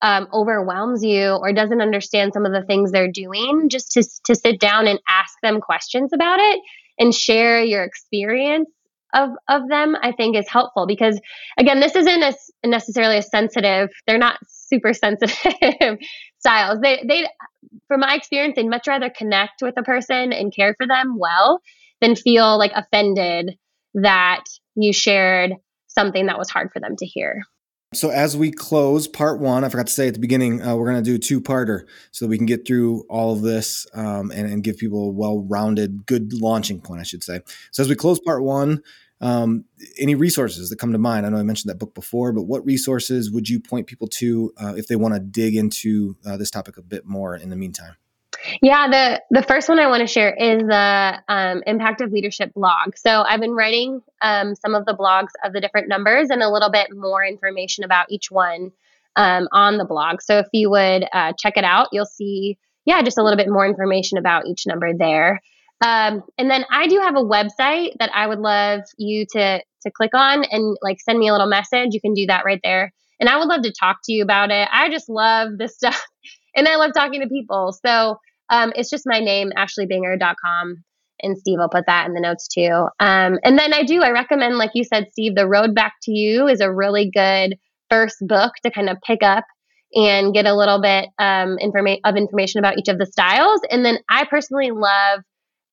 um, 0.03 0.29
overwhelms 0.33 1.03
you 1.03 1.31
or 1.31 1.53
doesn't 1.53 1.81
understand 1.81 2.33
some 2.33 2.47
of 2.47 2.53
the 2.53 2.65
things 2.65 2.91
they're 2.91 3.11
doing, 3.11 3.69
just 3.71 3.93
to, 3.93 4.05
to 4.25 4.35
sit 4.35 4.61
down 4.61 4.87
and 4.87 4.99
ask 5.09 5.35
them 5.43 5.61
questions 5.61 6.13
about 6.13 6.39
it 6.41 6.61
and 6.99 7.15
share 7.15 7.63
your 7.63 7.83
experience 7.85 8.69
of 9.13 9.31
of 9.49 9.69
them 9.69 9.97
i 10.03 10.13
think 10.13 10.37
is 10.37 10.49
helpful 10.49 10.87
because 10.87 11.21
again 11.59 11.81
this 11.81 11.97
isn't 11.97 12.23
a, 12.23 12.33
necessarily 12.65 13.17
a 13.17 13.23
sensitive 13.23 13.89
they're 14.07 14.19
not 14.19 14.39
super 14.71 14.95
sensitive 14.95 15.99
styles. 16.39 16.81
They 16.81 17.03
they 17.07 17.29
from 17.89 18.01
my 18.01 18.15
experience 18.15 18.55
they'd 18.57 18.69
much 18.69 18.89
rather 18.89 19.11
connect 19.11 19.63
with 19.63 19.75
a 19.77 19.83
person 19.83 20.33
and 20.33 20.55
care 20.55 20.75
for 20.77 20.87
them 20.87 21.17
well 21.19 21.61
than 22.01 22.17
feel 22.17 22.59
like 22.59 22.73
offended 22.75 23.57
that 23.95 24.45
you 24.75 24.93
shared 24.93 25.53
something 25.89 26.27
that 26.27 26.39
was 26.39 26.49
hard 26.49 26.71
for 26.73 26.81
them 26.81 26.97
to 26.97 27.07
hear 27.07 27.43
so 27.93 28.11
as 28.11 28.37
we 28.37 28.53
close 28.53 29.09
part 29.09 29.41
one, 29.41 29.65
I 29.65 29.69
forgot 29.69 29.89
to 29.89 29.93
say 29.93 30.07
at 30.07 30.15
the 30.15 30.21
beginning, 30.21 30.63
uh, 30.63 30.77
we're 30.77 30.89
going 30.89 31.03
to 31.03 31.11
do 31.11 31.17
a 31.17 31.19
two 31.19 31.41
parter 31.41 31.87
so 32.13 32.25
that 32.25 32.29
we 32.29 32.37
can 32.37 32.47
get 32.47 32.65
through 32.65 33.05
all 33.11 33.33
of 33.33 33.43
this 33.43 33.85
um, 33.95 34.31
and, 34.31 34.49
and, 34.49 34.63
give 34.63 34.79
people 34.79 35.09
a 35.09 35.13
well-rounded, 35.13 36.07
good 36.07 36.33
launching 36.33 36.81
point, 36.81 37.01
I 37.01 37.03
should 37.03 37.25
say. 37.25 37.41
So 37.73 37.83
as 37.83 37.89
we 37.89 37.97
close 37.97 38.21
part 38.21 38.45
one, 38.45 38.83
um, 39.21 39.65
any 39.99 40.15
resources 40.15 40.71
that 40.71 40.79
come 40.79 40.93
to 40.93 40.99
mind? 40.99 41.27
I 41.27 41.31
know 41.31 41.39
I 41.39 41.43
mentioned 41.43 41.69
that 41.71 41.81
book 41.81 41.95
before, 41.95 42.33
but 42.33 42.45
what 42.45 42.65
resources 42.65 43.31
would 43.31 43.49
you 43.49 43.59
point 43.59 43.89
people 43.89 44.07
to 44.07 44.53
uh, 44.57 44.75
if 44.77 44.87
they 44.87 44.97
want 44.97 45.15
to 45.15 45.21
dig 45.21 45.57
into 45.57 46.17
uh, 46.25 46.37
this 46.37 46.51
topic 46.51 46.77
a 46.77 46.83
bit 46.83 47.07
more 47.07 47.35
in 47.35 47.51
the 47.51 47.57
meantime? 47.57 47.97
Yeah, 48.63 48.89
the 48.89 49.41
the 49.41 49.43
first 49.43 49.69
one 49.69 49.79
I 49.79 49.87
want 49.87 50.01
to 50.01 50.07
share 50.07 50.33
is 50.33 50.63
the 50.63 51.23
um, 51.29 51.63
Impact 51.67 52.01
of 52.01 52.13
Leadership 52.13 52.53
blog. 52.55 52.97
So 52.97 53.23
I've 53.23 53.41
been 53.41 53.53
writing 53.53 54.01
um, 54.23 54.55
some 54.55 54.75
of 54.75 54.87
the 54.87 54.95
blogs 54.95 55.31
of 55.45 55.53
the 55.53 55.61
different 55.61 55.89
numbers 55.89 56.31
and 56.31 56.43
a 56.43 56.51
little 56.51 56.71
bit 56.71 56.89
more 56.95 57.25
information 57.25 57.85
about 57.85 58.07
each 58.11 58.31
one 58.31 58.73
um, 59.17 59.49
on 59.53 59.77
the 59.77 59.85
blog. 59.85 60.23
So 60.23 60.39
if 60.39 60.47
you 60.53 60.71
would 60.71 61.07
uh, 61.13 61.33
check 61.39 61.57
it 61.57 61.65
out, 61.65 61.89
you'll 61.93 62.07
see, 62.07 62.59
yeah, 62.85 63.03
just 63.03 63.19
a 63.19 63.23
little 63.23 63.37
bit 63.37 63.49
more 63.49 63.67
information 63.67 64.19
about 64.19 64.47
each 64.47 64.67
number 64.67 64.93
there. 64.97 65.41
Um, 65.83 66.23
and 66.39 66.51
then 66.51 66.65
I 66.71 66.89
do 66.89 67.01
have 67.01 67.17
a 67.17 67.25
website 67.25 67.93
that 67.99 68.11
I 68.15 68.27
would 68.27 68.41
love 68.41 68.81
you 68.99 69.27
to 69.33 69.63
to 69.83 69.91
click 69.91 70.15
on 70.15 70.45
and 70.45 70.77
like 70.83 71.01
send 71.01 71.19
me 71.19 71.29
a 71.29 71.33
little 71.33 71.47
message. 71.47 71.95
You 71.95 72.01
can 72.01 72.15
do 72.15 72.27
that 72.27 72.45
right 72.45 72.61
there. 72.63 72.93
And 73.19 73.29
I 73.29 73.39
would 73.39 73.49
love 73.49 73.63
to 73.63 73.73
talk 73.73 73.99
to 74.05 74.13
you 74.13 74.23
about 74.23 74.51
it. 74.51 74.69
I 74.73 74.91
just 74.91 75.09
love 75.09 75.59
this 75.59 75.75
stuff 75.75 76.07
and 76.57 76.69
I 76.69 76.77
love 76.77 76.93
talking 76.95 77.21
to 77.21 77.29
people. 77.29 77.73
So 77.85 78.19
um, 78.51 78.73
it's 78.75 78.91
just 78.91 79.05
my 79.07 79.21
name, 79.21 79.51
ashleybuenger.com. 79.57 80.85
And 81.23 81.39
Steve 81.39 81.59
will 81.59 81.69
put 81.69 81.85
that 81.87 82.07
in 82.07 82.15
the 82.15 82.21
notes 82.21 82.49
too. 82.49 82.89
Um, 82.99 83.39
and 83.45 83.59
then 83.59 83.75
I 83.75 83.83
do, 83.83 84.03
I 84.03 84.11
recommend, 84.11 84.57
like 84.57 84.71
you 84.75 84.85
said, 84.85 85.09
Steve, 85.13 85.35
The 85.35 85.47
Road 85.47 85.75
Back 85.75 85.95
to 86.03 86.13
You 86.13 86.49
is 86.49 86.61
a 86.61 86.73
really 86.73 87.11
good 87.11 87.59
first 87.91 88.17
book 88.21 88.53
to 88.65 88.71
kind 88.71 88.89
of 88.89 88.97
pick 89.07 89.23
up 89.23 89.45
and 89.95 90.33
get 90.33 90.47
a 90.47 90.55
little 90.55 90.81
bit 90.81 91.07
um, 91.19 91.59
informa- 91.63 92.01
of 92.05 92.17
information 92.17 92.59
about 92.59 92.79
each 92.79 92.89
of 92.89 92.99
the 92.99 93.07
styles. 93.07 93.61
And 93.71 93.85
then 93.85 93.99
I 94.09 94.25
personally 94.25 94.71
love 94.71 95.21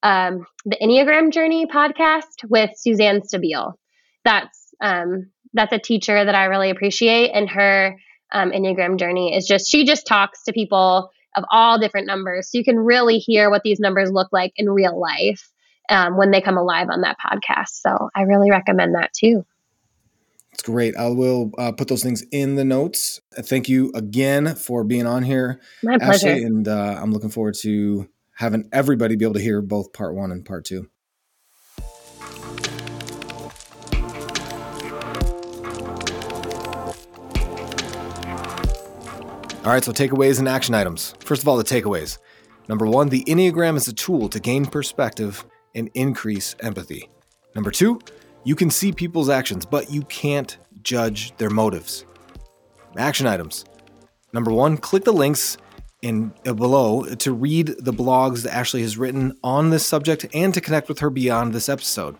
um, 0.03 0.45
the 0.65 0.77
Enneagram 0.81 1.31
Journey 1.31 1.65
podcast 1.65 2.43
with 2.49 2.71
Suzanne 2.75 3.21
Stabile. 3.21 3.73
That's 4.23 4.73
um, 4.81 5.31
that's 5.53 5.73
a 5.73 5.79
teacher 5.79 6.23
that 6.23 6.35
I 6.35 6.45
really 6.45 6.69
appreciate, 6.69 7.31
and 7.31 7.49
her 7.49 7.95
um, 8.31 8.51
Enneagram 8.51 8.99
Journey 8.99 9.35
is 9.35 9.47
just 9.47 9.71
she 9.71 9.85
just 9.85 10.05
talks 10.05 10.43
to 10.43 10.53
people 10.53 11.09
of 11.37 11.45
all 11.51 11.79
different 11.79 12.07
numbers. 12.07 12.51
So 12.51 12.57
you 12.57 12.65
can 12.65 12.77
really 12.77 13.19
hear 13.19 13.49
what 13.49 13.61
these 13.63 13.79
numbers 13.79 14.11
look 14.11 14.27
like 14.33 14.51
in 14.57 14.69
real 14.69 14.99
life 14.99 15.49
um, 15.89 16.17
when 16.17 16.31
they 16.31 16.41
come 16.41 16.57
alive 16.57 16.87
on 16.89 17.01
that 17.01 17.17
podcast. 17.23 17.79
So 17.81 18.09
I 18.13 18.23
really 18.23 18.49
recommend 18.49 18.95
that 18.95 19.13
too. 19.13 19.45
It's 20.51 20.63
great. 20.63 20.95
I 20.97 21.07
will 21.09 21.51
uh, 21.57 21.71
put 21.71 21.87
those 21.87 22.01
things 22.01 22.25
in 22.31 22.55
the 22.55 22.65
notes. 22.65 23.21
Thank 23.35 23.69
you 23.69 23.91
again 23.93 24.55
for 24.55 24.83
being 24.83 25.05
on 25.05 25.21
here, 25.21 25.61
My 25.83 25.99
pleasure. 25.99 26.29
Ashley, 26.29 26.43
and 26.43 26.67
uh, 26.67 26.99
I'm 26.99 27.11
looking 27.11 27.29
forward 27.29 27.55
to 27.61 28.09
having 28.33 28.67
everybody 28.71 29.15
be 29.15 29.23
able 29.23 29.35
to 29.35 29.39
hear 29.39 29.61
both 29.61 29.93
part 29.93 30.15
one 30.15 30.31
and 30.31 30.43
part 30.43 30.65
two. 30.65 30.89
All 39.67 39.73
right, 39.73 39.83
so 39.83 39.91
takeaways 39.91 40.39
and 40.39 40.47
action 40.47 40.73
items. 40.73 41.13
First 41.19 41.41
of 41.41 41.47
all, 41.49 41.57
the 41.57 41.63
takeaways. 41.65 42.19
Number 42.69 42.87
one, 42.87 43.09
the 43.09 43.25
Enneagram 43.25 43.75
is 43.75 43.89
a 43.89 43.93
tool 43.93 44.29
to 44.29 44.39
gain 44.39 44.65
perspective 44.65 45.43
and 45.75 45.89
increase 45.93 46.55
empathy. 46.61 47.09
Number 47.53 47.69
two, 47.69 47.99
you 48.45 48.55
can 48.55 48.69
see 48.69 48.93
people's 48.93 49.27
actions, 49.27 49.65
but 49.65 49.91
you 49.91 50.03
can't 50.03 50.57
judge 50.83 51.35
their 51.35 51.49
motives. 51.49 52.05
Action 52.95 53.27
items. 53.27 53.65
Number 54.31 54.53
one, 54.53 54.77
click 54.77 55.03
the 55.03 55.11
links 55.11 55.57
in 56.01 56.33
uh, 56.45 56.53
below 56.53 57.03
to 57.03 57.33
read 57.33 57.75
the 57.77 57.91
blogs 57.91 58.43
that 58.43 58.55
Ashley 58.55 58.83
has 58.83 58.97
written 58.97 59.37
on 59.43 59.69
this 59.69 59.85
subject 59.85 60.25
and 60.33 60.53
to 60.53 60.61
connect 60.61 60.87
with 60.87 60.99
her 60.99 61.09
beyond 61.09 61.51
this 61.51 61.67
episode. 61.67 62.15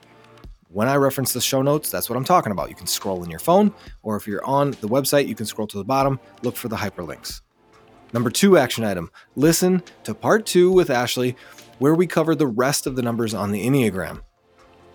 When 0.69 0.89
I 0.89 0.95
reference 0.95 1.31
the 1.31 1.41
show 1.41 1.61
notes, 1.61 1.89
that's 1.89 2.09
what 2.09 2.17
I'm 2.17 2.25
talking 2.25 2.51
about. 2.51 2.69
You 2.69 2.75
can 2.75 2.87
scroll 2.87 3.23
in 3.23 3.29
your 3.29 3.39
phone, 3.39 3.73
or 4.03 4.17
if 4.17 4.27
you're 4.27 4.45
on 4.45 4.71
the 4.71 4.87
website, 4.87 5.27
you 5.27 5.35
can 5.35 5.45
scroll 5.45 5.67
to 5.67 5.77
the 5.77 5.85
bottom, 5.85 6.19
look 6.43 6.57
for 6.57 6.67
the 6.67 6.75
hyperlinks. 6.75 7.41
Number 8.13 8.29
two 8.29 8.57
action 8.57 8.83
item 8.83 9.11
listen 9.35 9.83
to 10.03 10.13
part 10.13 10.45
two 10.45 10.71
with 10.71 10.89
Ashley, 10.89 11.35
where 11.79 11.95
we 11.95 12.07
cover 12.07 12.35
the 12.35 12.47
rest 12.47 12.85
of 12.87 12.95
the 12.95 13.01
numbers 13.01 13.33
on 13.33 13.51
the 13.51 13.65
Enneagram. 13.65 14.21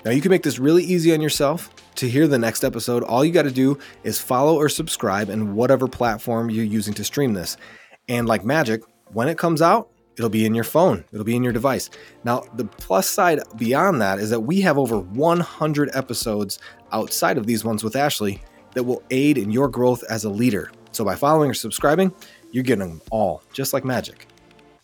Now, 0.05 0.11
you 0.11 0.21
can 0.21 0.31
make 0.31 0.43
this 0.43 0.59
really 0.59 0.83
easy 0.83 1.15
on 1.15 1.21
yourself. 1.21 1.71
To 1.97 2.09
hear 2.09 2.27
the 2.27 2.39
next 2.39 2.65
episode, 2.65 3.05
all 3.05 3.25
you 3.25 3.31
got 3.31 3.43
to 3.43 3.53
do 3.53 3.79
is 4.03 4.19
follow 4.19 4.57
or 4.57 4.69
subscribe 4.69 5.31
in 5.31 5.55
whatever 5.55 5.87
platform 5.87 6.51
you're 6.51 6.65
using 6.65 6.93
to 6.95 7.05
stream 7.05 7.35
this. 7.35 7.57
And 8.09 8.27
like 8.27 8.45
magic, 8.45 8.83
when 9.13 9.29
it 9.29 9.39
comes 9.39 9.63
out, 9.63 9.92
It'll 10.17 10.31
be 10.31 10.45
in 10.45 10.55
your 10.55 10.65
phone, 10.65 11.05
it'll 11.13 11.25
be 11.25 11.37
in 11.37 11.43
your 11.43 11.53
device. 11.53 11.91
Now, 12.25 12.45
the 12.55 12.65
plus 12.65 13.09
side 13.09 13.41
beyond 13.57 14.01
that 14.03 14.19
is 14.19 14.31
that 14.31 14.41
we 14.41 14.61
have 14.61 14.79
over 14.79 14.99
100 14.99 15.91
episodes 15.95 16.59
outside 16.93 17.39
of 17.39 17.47
these 17.47 17.65
ones 17.65 17.83
with 17.83 17.97
Ashley 17.97 18.43
that 18.75 18.83
will 18.83 19.03
aid 19.11 19.39
in 19.39 19.51
your 19.51 19.69
growth 19.69 20.05
as 20.11 20.25
a 20.25 20.31
leader. 20.31 20.71
So, 20.93 21.05
by 21.05 21.15
following 21.15 21.51
or 21.51 21.55
subscribing, 21.55 22.13
you're 22.51 22.65
getting 22.65 22.87
them 22.87 23.03
all, 23.11 23.43
just 23.53 23.73
like 23.73 23.85
magic. 23.85 24.27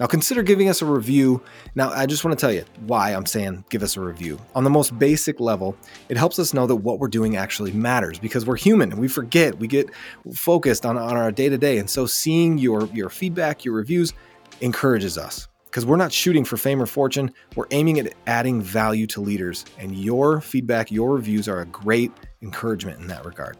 Now, 0.01 0.07
consider 0.07 0.45
giving 0.45 0.69
us 0.69 0.81
a 0.81 0.87
review. 0.87 1.43
Now, 1.75 1.91
I 1.91 2.07
just 2.07 2.25
want 2.25 2.38
to 2.38 2.41
tell 2.41 2.53
you 2.53 2.64
why 2.87 3.12
I'm 3.12 3.27
saying 3.27 3.64
give 3.69 3.83
us 3.83 3.97
a 3.97 4.01
review. 4.01 4.38
On 4.55 4.62
the 4.62 4.71
most 4.71 4.97
basic 4.97 5.41
level, 5.41 5.77
it 6.09 6.17
helps 6.17 6.38
us 6.38 6.55
know 6.55 6.69
that 6.69 6.77
what 6.77 7.01
we're 7.01 7.09
doing 7.09 7.37
actually 7.37 7.73
matters 7.73 8.19
because 8.21 8.47
we're 8.47 8.57
human 8.57 8.93
and 8.93 9.01
we 9.01 9.09
forget, 9.09 9.59
we 9.59 9.67
get 9.67 9.91
focused 10.33 10.87
on, 10.87 10.97
on 10.97 11.17
our 11.17 11.33
day 11.33 11.49
to 11.49 11.59
day. 11.59 11.79
And 11.79 11.91
so, 11.91 12.07
seeing 12.07 12.59
your, 12.59 12.87
your 12.87 13.11
feedback, 13.11 13.64
your 13.64 13.75
reviews, 13.75 14.12
encourages 14.61 15.18
us 15.18 15.49
because 15.66 15.85
we're 15.85 15.97
not 15.97 16.12
shooting 16.12 16.44
for 16.44 16.57
fame 16.57 16.81
or 16.81 16.87
fortune. 16.87 17.33
We're 17.55 17.66
aiming 17.71 17.99
at 17.99 18.14
adding 18.27 18.61
value 18.61 19.07
to 19.09 19.21
leaders, 19.21 19.64
and 19.79 19.94
your 19.97 20.40
feedback, 20.40 20.90
your 20.90 21.14
reviews 21.14 21.49
are 21.49 21.61
a 21.61 21.66
great 21.66 22.11
encouragement 22.42 23.01
in 23.01 23.07
that 23.09 23.25
regard. 23.25 23.57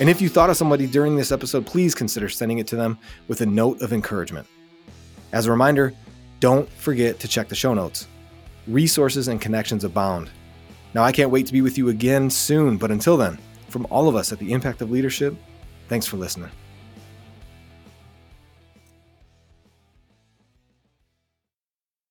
And 0.00 0.10
if 0.10 0.20
you 0.20 0.28
thought 0.28 0.50
of 0.50 0.56
somebody 0.56 0.88
during 0.88 1.14
this 1.14 1.30
episode, 1.30 1.64
please 1.64 1.94
consider 1.94 2.28
sending 2.28 2.58
it 2.58 2.66
to 2.68 2.76
them 2.76 2.98
with 3.28 3.40
a 3.40 3.46
note 3.46 3.80
of 3.82 3.92
encouragement. 3.92 4.48
As 5.30 5.46
a 5.46 5.50
reminder, 5.52 5.92
don't 6.40 6.68
forget 6.70 7.20
to 7.20 7.28
check 7.28 7.48
the 7.48 7.54
show 7.54 7.72
notes. 7.72 8.08
Resources 8.66 9.28
and 9.28 9.40
connections 9.40 9.84
abound. 9.84 10.28
Now, 10.94 11.02
I 11.02 11.12
can't 11.12 11.30
wait 11.30 11.46
to 11.46 11.52
be 11.52 11.62
with 11.62 11.78
you 11.78 11.88
again 11.88 12.28
soon, 12.28 12.76
but 12.76 12.90
until 12.90 13.16
then, 13.16 13.38
from 13.68 13.86
all 13.90 14.08
of 14.08 14.16
us 14.16 14.32
at 14.32 14.38
the 14.38 14.52
Impact 14.52 14.82
of 14.82 14.90
Leadership, 14.90 15.34
thanks 15.88 16.06
for 16.06 16.18
listening. 16.18 16.50